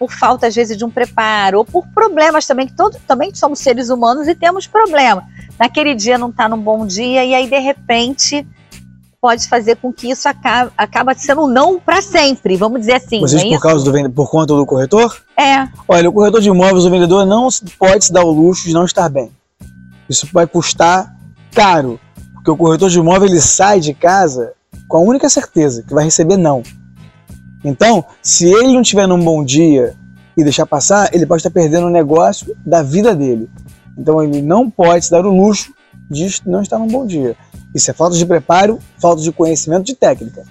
por 0.01 0.11
falta, 0.11 0.47
às 0.47 0.55
vezes, 0.55 0.75
de 0.75 0.83
um 0.83 0.89
preparo, 0.89 1.59
ou 1.59 1.65
por 1.65 1.85
problemas 1.93 2.47
também, 2.47 2.65
que 2.65 2.73
todos 2.73 2.97
também 3.07 3.31
somos 3.35 3.59
seres 3.59 3.89
humanos 3.89 4.27
e 4.27 4.33
temos 4.33 4.65
problemas. 4.65 5.23
Naquele 5.59 5.93
dia 5.93 6.17
não 6.17 6.29
está 6.29 6.49
num 6.49 6.57
bom 6.57 6.87
dia, 6.87 7.23
e 7.23 7.35
aí, 7.35 7.47
de 7.47 7.59
repente, 7.59 8.43
pode 9.21 9.47
fazer 9.47 9.75
com 9.75 9.93
que 9.93 10.09
isso 10.09 10.27
acabe, 10.27 10.71
acaba 10.75 11.13
sendo 11.13 11.43
um 11.43 11.47
não 11.47 11.79
para 11.79 12.01
sempre, 12.01 12.57
vamos 12.57 12.79
dizer 12.79 12.93
assim. 12.93 13.21
Mas 13.21 13.33
isso 13.33 13.45
é 13.45 13.49
por, 13.49 13.61
causa 13.61 13.85
do, 13.85 14.11
por 14.11 14.31
conta 14.31 14.55
do 14.55 14.65
corretor? 14.65 15.15
É. 15.37 15.67
Olha, 15.87 16.09
o 16.09 16.13
corretor 16.13 16.41
de 16.41 16.49
imóveis, 16.49 16.83
o 16.83 16.89
vendedor 16.89 17.23
não 17.23 17.47
pode 17.77 18.05
se 18.05 18.11
dar 18.11 18.23
o 18.23 18.31
luxo 18.31 18.67
de 18.67 18.73
não 18.73 18.85
estar 18.85 19.07
bem. 19.07 19.31
Isso 20.11 20.27
vai 20.33 20.45
custar 20.45 21.15
caro, 21.53 21.97
porque 22.33 22.51
o 22.51 22.57
corretor 22.57 22.89
de 22.89 22.99
imóvel 22.99 23.29
ele 23.29 23.39
sai 23.39 23.79
de 23.79 23.93
casa 23.93 24.51
com 24.85 24.97
a 24.97 24.99
única 24.99 25.29
certeza 25.29 25.83
que 25.83 25.93
vai 25.93 26.03
receber 26.03 26.35
não. 26.35 26.61
Então, 27.63 28.03
se 28.21 28.45
ele 28.45 28.73
não 28.73 28.81
tiver 28.81 29.07
num 29.07 29.23
bom 29.23 29.41
dia 29.41 29.95
e 30.35 30.43
deixar 30.43 30.65
passar, 30.65 31.09
ele 31.13 31.25
pode 31.25 31.39
estar 31.39 31.49
perdendo 31.49 31.87
o 31.87 31.89
negócio 31.89 32.53
da 32.65 32.83
vida 32.83 33.15
dele. 33.15 33.49
Então, 33.97 34.21
ele 34.21 34.41
não 34.41 34.69
pode 34.69 35.05
se 35.05 35.11
dar 35.11 35.25
o 35.25 35.33
luxo 35.33 35.73
de 36.09 36.41
não 36.45 36.61
estar 36.61 36.77
num 36.77 36.87
bom 36.87 37.05
dia. 37.05 37.37
Isso 37.73 37.89
é 37.89 37.93
falta 37.93 38.17
de 38.17 38.25
preparo, 38.25 38.79
falta 38.99 39.21
de 39.21 39.31
conhecimento 39.31 39.85
de 39.85 39.95
técnica. 39.95 40.43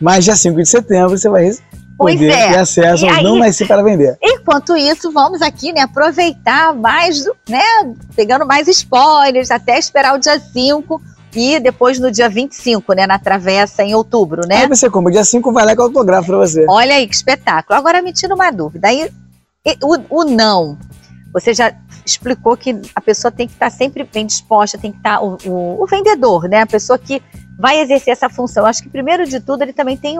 Mas 0.00 0.24
dia 0.24 0.36
5 0.36 0.56
de 0.56 0.66
setembro 0.66 1.18
você 1.18 1.28
vai 1.28 1.50
poder 1.96 2.30
é. 2.30 2.52
ter 2.52 2.58
acesso 2.58 3.06
ao 3.06 3.22
Não 3.22 3.38
Nasci 3.38 3.66
para 3.66 3.82
Vender. 3.82 4.16
Enquanto 4.22 4.76
isso, 4.76 5.10
vamos 5.12 5.42
aqui 5.42 5.72
né, 5.72 5.82
aproveitar 5.82 6.74
mais, 6.74 7.24
né, 7.48 7.62
pegando 8.14 8.46
mais 8.46 8.68
spoilers, 8.68 9.50
até 9.50 9.78
esperar 9.78 10.14
o 10.14 10.18
dia 10.18 10.38
5 10.38 11.00
e 11.34 11.58
depois 11.60 11.98
no 11.98 12.10
dia 12.10 12.28
25, 12.28 12.92
né, 12.92 13.06
na 13.06 13.18
travessa 13.18 13.82
em 13.82 13.94
outubro, 13.94 14.42
né? 14.46 14.62
Aí 14.62 14.68
você 14.68 14.90
como 14.90 15.10
dia 15.10 15.24
5 15.24 15.52
vai 15.52 15.64
lá 15.64 15.72
eu 15.72 15.82
autografo 15.82 16.26
pra 16.26 16.38
você. 16.38 16.66
Olha 16.68 16.94
aí 16.94 17.06
que 17.06 17.14
espetáculo. 17.14 17.78
Agora 17.78 18.02
me 18.02 18.12
tira 18.12 18.34
uma 18.34 18.50
dúvida. 18.50 18.88
Aí 18.88 19.10
o, 19.82 20.20
o 20.20 20.24
não, 20.24 20.76
você 21.32 21.54
já 21.54 21.72
explicou 22.04 22.56
que 22.56 22.80
a 22.94 23.00
pessoa 23.00 23.30
tem 23.30 23.46
que 23.46 23.54
estar 23.54 23.70
sempre 23.70 24.04
bem 24.04 24.26
disposta, 24.26 24.76
tem 24.76 24.90
que 24.90 24.98
estar 24.98 25.22
o, 25.22 25.38
o, 25.46 25.82
o 25.82 25.86
vendedor, 25.86 26.48
né? 26.48 26.62
A 26.62 26.66
pessoa 26.66 26.98
que 26.98 27.22
vai 27.58 27.80
exercer 27.80 28.12
essa 28.12 28.28
função. 28.28 28.66
Acho 28.66 28.82
que 28.82 28.88
primeiro 28.88 29.26
de 29.26 29.40
tudo 29.40 29.62
ele 29.62 29.72
também 29.72 29.96
tem 29.96 30.16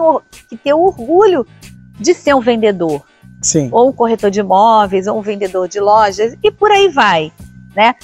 que 0.49 0.57
ter 0.57 0.73
o 0.73 0.81
orgulho 0.81 1.45
de 1.99 2.13
ser 2.13 2.33
um 2.33 2.41
vendedor. 2.41 3.03
Sim. 3.41 3.69
Ou 3.71 3.89
um 3.89 3.93
corretor 3.93 4.31
de 4.31 4.39
imóveis, 4.39 5.07
ou 5.07 5.19
um 5.19 5.21
vendedor 5.21 5.67
de 5.67 5.79
lojas, 5.79 6.35
e 6.41 6.49
por 6.49 6.71
aí 6.71 6.87
vai, 6.87 7.31
né? 7.75 7.95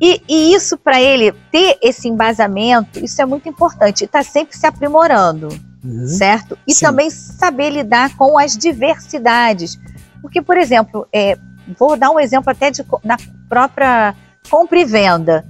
E, 0.00 0.22
e 0.26 0.54
isso, 0.54 0.78
para 0.78 1.00
ele 1.00 1.32
ter 1.52 1.78
esse 1.82 2.08
embasamento, 2.08 2.98
isso 3.04 3.20
é 3.20 3.26
muito 3.26 3.48
importante. 3.48 4.04
Está 4.04 4.22
sempre 4.22 4.56
se 4.56 4.66
aprimorando, 4.66 5.48
uhum. 5.84 6.06
certo? 6.06 6.58
E 6.66 6.72
Sim. 6.72 6.86
também 6.86 7.10
saber 7.10 7.70
lidar 7.70 8.16
com 8.16 8.38
as 8.38 8.56
diversidades. 8.56 9.78
Porque, 10.22 10.40
por 10.40 10.56
exemplo, 10.56 11.06
é, 11.12 11.38
vou 11.78 11.96
dar 11.98 12.10
um 12.10 12.18
exemplo 12.18 12.50
até 12.50 12.70
de, 12.70 12.82
na 13.04 13.18
própria 13.48 14.14
compra 14.48 14.80
e 14.80 14.84
venda. 14.84 15.44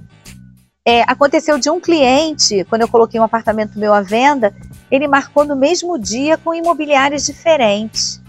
É, 0.85 1.03
aconteceu 1.03 1.59
de 1.59 1.69
um 1.69 1.79
cliente, 1.79 2.65
quando 2.67 2.81
eu 2.81 2.87
coloquei 2.87 3.19
um 3.19 3.23
apartamento 3.23 3.77
meu 3.77 3.93
à 3.93 4.01
venda, 4.01 4.51
ele 4.89 5.07
marcou 5.07 5.45
no 5.45 5.55
mesmo 5.55 5.97
dia 5.99 6.37
com 6.37 6.55
imobiliários 6.55 7.23
diferentes. 7.23 8.19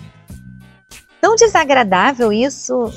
Tão 1.21 1.35
desagradável 1.35 2.31
isso. 2.31 2.93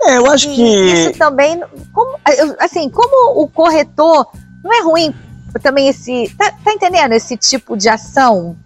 É, 0.00 0.16
eu 0.16 0.30
acho 0.30 0.48
que. 0.48 0.62
Isso 0.62 1.18
também. 1.18 1.60
Como, 1.92 2.18
assim, 2.58 2.88
como 2.88 3.42
o 3.42 3.48
corretor. 3.48 4.26
Não 4.64 4.72
é 4.72 4.82
ruim 4.82 5.14
também 5.62 5.88
esse. 5.88 6.34
Tá, 6.38 6.52
tá 6.52 6.72
entendendo 6.72 7.12
esse 7.12 7.36
tipo 7.36 7.76
de 7.76 7.88
ação? 7.88 8.56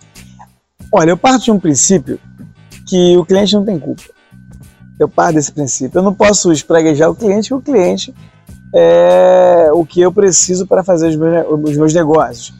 Olha, 0.93 1.11
eu 1.11 1.17
parto 1.17 1.45
de 1.45 1.51
um 1.51 1.59
princípio 1.59 2.21
que 2.87 3.17
o 3.17 3.25
cliente 3.25 3.55
não 3.55 3.65
tem 3.65 3.79
culpa. 3.79 4.03
Eu 5.01 5.09
parto 5.09 5.35
desse 5.35 5.51
princípio. 5.51 5.99
Eu 5.99 6.03
não 6.03 6.15
posso 6.15 6.53
espreguejar 6.53 7.11
o 7.11 7.15
cliente, 7.15 7.49
que 7.49 7.55
o 7.55 7.63
cliente 7.63 8.15
é 8.75 9.71
o 9.73 9.85
que 9.85 10.01
eu 10.01 10.13
preciso 10.13 10.67
para 10.67 10.83
fazer 10.83 11.09
os 11.09 11.17
meus, 11.17 11.47
os 11.49 11.77
meus 11.77 11.95
negócios. 11.95 12.55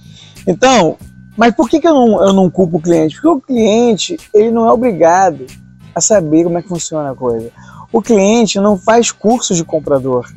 Então, 0.47 0.97
mas 1.37 1.55
por 1.55 1.69
que, 1.69 1.81
que 1.81 1.89
eu, 1.89 1.95
não, 1.95 2.23
eu 2.23 2.33
não 2.33 2.51
culpo 2.51 2.77
o 2.77 2.83
cliente? 2.83 3.15
Porque 3.15 3.29
o 3.29 3.41
cliente 3.41 4.19
ele 4.35 4.51
não 4.51 4.67
é 4.67 4.73
obrigado 4.73 5.47
a 5.95 6.01
saber 6.01 6.45
como 6.45 6.59
é 6.59 6.63
que 6.63 6.69
funciona 6.69 7.11
a 7.11 7.15
coisa. 7.15 7.51
O 7.93 8.03
cliente 8.03 8.59
não 8.59 8.77
faz 8.77 9.11
curso 9.11 9.55
de 9.55 9.65
comprador. 9.65 10.31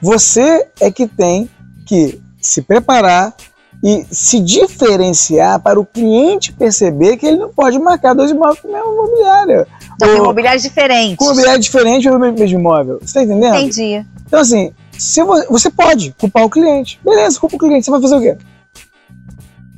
Você 0.00 0.68
é 0.80 0.90
que 0.90 1.06
tem 1.06 1.48
que 1.86 2.20
se 2.40 2.62
preparar 2.62 3.34
e 3.82 4.06
se 4.10 4.38
diferenciar 4.38 5.60
para 5.60 5.78
o 5.78 5.84
cliente 5.84 6.52
perceber 6.52 7.16
que 7.16 7.26
ele 7.26 7.36
não 7.36 7.48
pode 7.48 7.78
marcar 7.78 8.14
dois 8.14 8.30
imóveis 8.30 8.60
com 8.60 8.68
a 8.68 8.72
mesma 8.72 8.92
imobiliária. 8.92 9.66
Então, 9.94 10.16
imobiliários 10.16 10.62
diferentes. 10.62 11.16
Com 11.16 11.26
imobiliário 11.26 11.60
diferente 11.60 12.08
ou 12.08 12.16
o 12.16 12.18
mesmo 12.18 12.44
imóvel. 12.44 12.98
Você 13.00 13.06
está 13.06 13.22
entendendo? 13.24 13.56
Entendi. 13.56 14.06
Então, 14.26 14.40
assim, 14.40 14.72
Se 14.98 15.22
você, 15.22 15.70
pode 15.70 16.14
culpar 16.18 16.44
o 16.44 16.50
cliente. 16.50 17.00
Beleza, 17.04 17.40
culpa 17.40 17.56
o 17.56 17.58
cliente. 17.58 17.84
Você 17.84 17.90
vai 17.90 18.00
fazer 18.00 18.16
o 18.16 18.20
quê? 18.20 18.36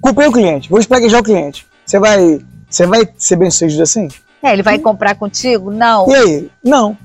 Culpei 0.01 0.27
o 0.27 0.33
cliente. 0.33 0.69
Vou 0.69 0.79
espraguejar 0.79 1.21
o 1.21 1.25
cliente. 1.25 1.67
Você 1.87 1.99
vai, 1.99 2.41
você 2.69 2.87
vai 2.87 3.09
ser 3.17 3.37
bem 3.37 3.51
sucedido 3.51 3.83
assim? 3.83 4.09
É, 4.43 4.53
ele 4.53 4.63
vai 4.63 4.79
comprar 4.79 5.15
contigo? 5.15 5.71
Não. 5.71 6.09
E 6.11 6.15
aí? 6.15 6.51
Não. 6.63 6.97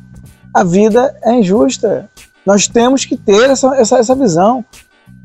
A 0.53 0.63
vida 0.63 1.15
é 1.23 1.33
injusta. 1.33 2.09
Nós 2.45 2.67
temos 2.67 3.05
que 3.05 3.15
ter 3.15 3.49
essa, 3.49 3.75
essa, 3.75 3.97
essa 3.99 4.15
visão. 4.15 4.65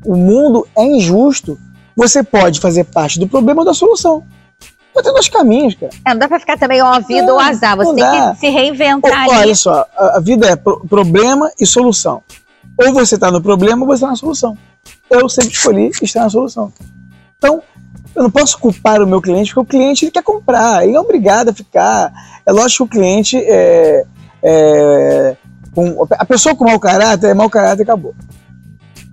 O 0.05 0.15
mundo 0.15 0.67
é 0.77 0.83
injusto. 0.85 1.59
Você 1.95 2.23
pode 2.23 2.59
fazer 2.59 2.85
parte 2.85 3.19
do 3.19 3.27
problema 3.27 3.61
ou 3.61 3.65
da 3.65 3.73
solução. 3.73 4.23
Só 4.95 5.01
tem 5.01 5.11
dois 5.11 5.27
caminhos, 5.27 5.75
cara. 5.75 5.91
É, 6.05 6.11
não 6.11 6.19
dá 6.19 6.27
pra 6.27 6.39
ficar 6.39 6.57
também 6.57 6.81
ó, 6.81 6.85
a 6.85 6.99
vida 6.99 7.33
ou 7.33 7.37
azar. 7.37 7.75
Você 7.75 7.95
tem 7.95 8.03
dá. 8.03 8.31
que 8.31 8.39
se 8.39 8.49
reinventar. 8.49 9.27
Olha 9.27 9.39
ali. 9.39 9.55
só, 9.55 9.85
a, 9.97 10.17
a, 10.17 10.19
vida 10.21 10.47
é 10.47 10.55
pro, 10.55 10.85
problema 10.87 11.51
e 11.59 11.65
solução. 11.65 12.23
Ou 12.77 12.93
você 12.93 13.15
está 13.15 13.31
no 13.31 13.41
problema 13.41 13.81
ou 13.81 13.87
você 13.87 13.95
está 13.95 14.07
na 14.07 14.15
solução. 14.15 14.57
Eu 15.09 15.29
sempre 15.29 15.53
escolhi 15.53 15.91
estar 16.01 16.21
na 16.21 16.29
solução. 16.29 16.71
Então, 17.37 17.61
eu 18.15 18.23
não 18.23 18.31
posso 18.31 18.57
culpar 18.57 19.01
o 19.01 19.07
meu 19.07 19.21
cliente, 19.21 19.53
porque 19.53 19.75
o 19.75 19.79
cliente 19.79 20.05
ele 20.05 20.11
quer 20.11 20.23
comprar, 20.23 20.85
ele 20.85 20.95
é 20.95 20.99
obrigado 20.99 21.49
a 21.49 21.53
ficar. 21.53 22.11
É 22.45 22.51
lógico 22.51 22.87
que 22.87 22.97
o 22.97 22.99
cliente 22.99 23.37
é, 23.37 24.05
é 24.41 25.37
com, 25.75 26.07
a 26.09 26.25
pessoa 26.25 26.55
com 26.55 26.63
mau 26.63 26.79
caráter 26.79 27.27
é 27.27 27.33
mau 27.33 27.49
caráter 27.49 27.81
e 27.81 27.83
acabou. 27.83 28.15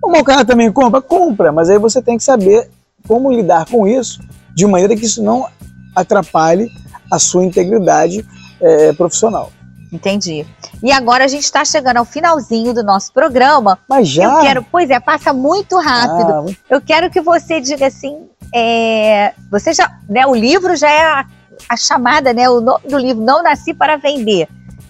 O 0.01 0.09
mau 0.09 0.23
caráter 0.23 0.47
também 0.47 0.71
compra? 0.71 1.01
Compra, 1.01 1.51
mas 1.51 1.69
aí 1.69 1.77
você 1.77 2.01
tem 2.01 2.17
que 2.17 2.23
saber 2.23 2.69
como 3.05 3.31
lidar 3.31 3.65
com 3.65 3.85
isso 3.85 4.21
de 4.55 4.65
maneira 4.65 4.95
que 4.95 5.05
isso 5.05 5.21
não 5.21 5.45
atrapalhe 5.93 6.69
a 7.11 7.19
sua 7.19 7.43
integridade 7.43 8.25
é, 8.61 8.93
profissional. 8.93 9.51
Entendi. 9.93 10.43
E 10.81 10.91
agora 10.91 11.23
a 11.23 11.27
gente 11.27 11.43
está 11.43 11.63
chegando 11.63 11.97
ao 11.97 12.05
finalzinho 12.05 12.73
do 12.73 12.83
nosso 12.83 13.13
programa. 13.13 13.77
Mas 13.87 14.09
já? 14.09 14.23
Eu 14.23 14.41
quero, 14.41 14.63
pois 14.63 14.89
é, 14.89 14.99
passa 14.99 15.31
muito 15.31 15.77
rápido. 15.77 16.33
Ah, 16.33 16.41
muito... 16.41 16.59
Eu 16.67 16.81
quero 16.81 17.11
que 17.11 17.21
você 17.21 17.61
diga 17.61 17.85
assim, 17.85 18.27
é, 18.53 19.33
você 19.51 19.71
já, 19.71 19.95
né, 20.09 20.25
o 20.25 20.33
livro 20.33 20.75
já 20.75 20.89
é 20.89 21.05
a, 21.05 21.25
a 21.69 21.77
chamada, 21.77 22.33
né, 22.33 22.49
o 22.49 22.59
nome 22.59 22.87
do 22.89 22.97
livro, 22.97 23.23
Não 23.23 23.43
Nasci 23.43 23.71
para 23.71 23.95
Vender. 23.97 24.49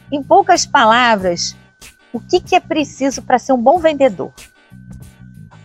Em 0.10 0.24
poucas 0.24 0.66
palavras, 0.66 1.54
o 2.14 2.20
que, 2.22 2.40
que 2.40 2.56
é 2.56 2.62
preciso 2.62 3.22
para 3.22 3.38
ser 3.38 3.52
um 3.52 3.62
bom 3.62 3.80
vendedor? 3.80 4.32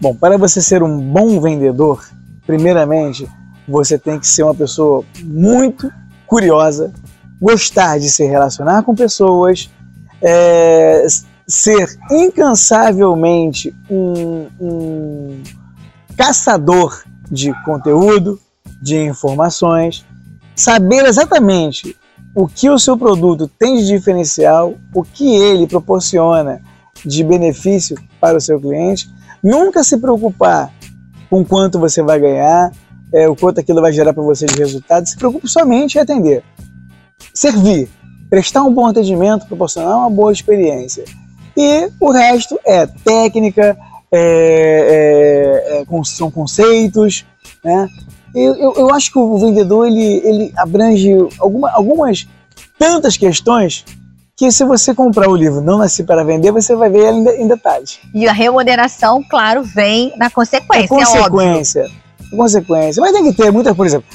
Bom, 0.00 0.16
para 0.16 0.36
você 0.36 0.60
ser 0.60 0.82
um 0.82 0.98
bom 0.98 1.40
vendedor, 1.40 2.04
primeiramente, 2.44 3.28
você 3.68 3.96
tem 3.96 4.18
que 4.18 4.26
ser 4.26 4.42
uma 4.42 4.54
pessoa 4.54 5.04
muito 5.22 5.92
curiosa, 6.26 6.92
gostar 7.40 7.98
de 7.98 8.10
se 8.10 8.24
relacionar 8.24 8.82
com 8.82 8.94
pessoas, 8.94 9.70
é, 10.20 11.06
ser 11.46 11.98
incansavelmente 12.10 13.74
um, 13.88 14.48
um 14.60 15.42
caçador 16.16 17.02
de 17.30 17.52
conteúdo, 17.64 18.38
de 18.82 18.96
informações, 18.96 20.04
saber 20.54 21.06
exatamente 21.06 21.96
o 22.34 22.46
que 22.46 22.68
o 22.68 22.78
seu 22.78 22.96
produto 22.96 23.48
tem 23.58 23.76
de 23.76 23.86
diferencial, 23.86 24.74
o 24.94 25.02
que 25.02 25.34
ele 25.36 25.66
proporciona 25.66 26.60
de 27.04 27.22
benefício 27.22 27.96
para 28.20 28.36
o 28.36 28.40
seu 28.40 28.60
cliente, 28.60 29.08
nunca 29.42 29.84
se 29.84 29.96
preocupar 29.98 30.72
com 31.30 31.44
quanto 31.44 31.78
você 31.78 32.02
vai 32.02 32.18
ganhar, 32.18 32.72
é, 33.12 33.28
o 33.28 33.36
quanto 33.36 33.60
aquilo 33.60 33.80
vai 33.80 33.92
gerar 33.92 34.12
para 34.12 34.22
você 34.22 34.46
de 34.46 34.58
resultado, 34.58 35.06
se 35.06 35.16
preocupe 35.16 35.48
somente 35.48 35.96
em 35.96 36.00
atender 36.00 36.42
servir, 37.34 37.88
prestar 38.28 38.62
um 38.62 38.72
bom 38.72 38.86
atendimento, 38.86 39.46
proporcionar 39.46 39.96
uma 39.96 40.10
boa 40.10 40.32
experiência. 40.32 41.04
E 41.56 41.90
o 42.00 42.10
resto 42.10 42.58
é 42.64 42.86
técnica, 42.86 43.76
é, 44.12 45.80
é, 45.80 45.82
é, 45.82 46.04
são 46.04 46.30
conceitos, 46.30 47.24
né? 47.64 47.88
Eu, 48.34 48.54
eu, 48.54 48.74
eu, 48.76 48.94
acho 48.94 49.10
que 49.10 49.18
o 49.18 49.38
vendedor 49.38 49.86
ele, 49.86 50.20
ele 50.24 50.52
abrange 50.56 51.10
alguma, 51.40 51.70
algumas 51.70 52.28
tantas 52.78 53.16
questões 53.16 53.84
que 54.36 54.52
se 54.52 54.64
você 54.64 54.94
comprar 54.94 55.28
o 55.28 55.34
livro 55.34 55.60
Não 55.60 55.78
Nasci 55.78 56.04
para 56.04 56.22
Vender, 56.22 56.52
você 56.52 56.76
vai 56.76 56.88
ver 56.88 57.12
em, 57.12 57.42
em 57.42 57.48
detalhes. 57.48 57.98
E 58.14 58.28
a 58.28 58.32
remuneração, 58.32 59.20
claro, 59.28 59.64
vem 59.64 60.12
na 60.16 60.30
consequência, 60.30 60.84
a 60.84 60.88
consequência, 60.88 61.80
é 61.80 62.36
consequência. 62.36 63.00
Mas 63.00 63.12
tem 63.12 63.24
que 63.24 63.32
ter 63.32 63.50
muita, 63.50 63.74
por 63.74 63.84
exemplo, 63.84 64.08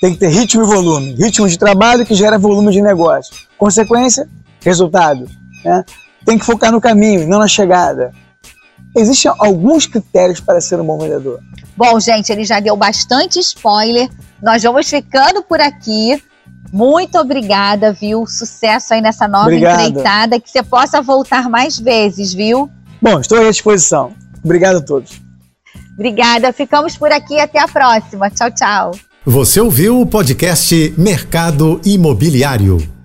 tem 0.00 0.12
que 0.12 0.18
ter 0.18 0.28
ritmo 0.28 0.62
e 0.62 0.66
volume. 0.66 1.14
Ritmo 1.14 1.48
de 1.48 1.58
trabalho 1.58 2.04
que 2.04 2.14
gera 2.14 2.38
volume 2.38 2.72
de 2.72 2.82
negócio. 2.82 3.34
Consequência, 3.56 4.28
resultado. 4.60 5.28
Né? 5.64 5.84
Tem 6.24 6.38
que 6.38 6.44
focar 6.44 6.72
no 6.72 6.80
caminho, 6.80 7.26
não 7.26 7.38
na 7.38 7.48
chegada. 7.48 8.12
Existem 8.94 9.30
alguns 9.38 9.86
critérios 9.86 10.40
para 10.40 10.60
ser 10.60 10.80
um 10.80 10.84
bom 10.84 10.98
vendedor. 10.98 11.40
Bom, 11.76 12.00
gente, 12.00 12.30
ele 12.30 12.44
já 12.44 12.60
deu 12.60 12.76
bastante 12.76 13.38
spoiler. 13.38 14.08
Nós 14.42 14.62
vamos 14.62 14.88
ficando 14.88 15.42
por 15.42 15.60
aqui. 15.60 16.22
Muito 16.72 17.18
obrigada, 17.18 17.92
viu? 17.92 18.26
Sucesso 18.26 18.94
aí 18.94 19.00
nessa 19.00 19.28
nova 19.28 19.44
Obrigado. 19.44 19.80
empreitada. 19.80 20.40
Que 20.40 20.50
você 20.50 20.62
possa 20.62 21.02
voltar 21.02 21.48
mais 21.48 21.78
vezes, 21.78 22.32
viu? 22.32 22.70
Bom, 23.00 23.20
estou 23.20 23.38
à 23.38 23.50
disposição. 23.50 24.12
Obrigado 24.42 24.76
a 24.76 24.82
todos. 24.82 25.20
Obrigada. 25.94 26.52
Ficamos 26.52 26.96
por 26.96 27.12
aqui. 27.12 27.38
Até 27.38 27.60
a 27.60 27.68
próxima. 27.68 28.30
Tchau, 28.30 28.50
tchau. 28.50 28.92
Você 29.28 29.60
ouviu 29.60 30.00
o 30.00 30.06
podcast 30.06 30.94
Mercado 30.96 31.80
Imobiliário. 31.84 32.95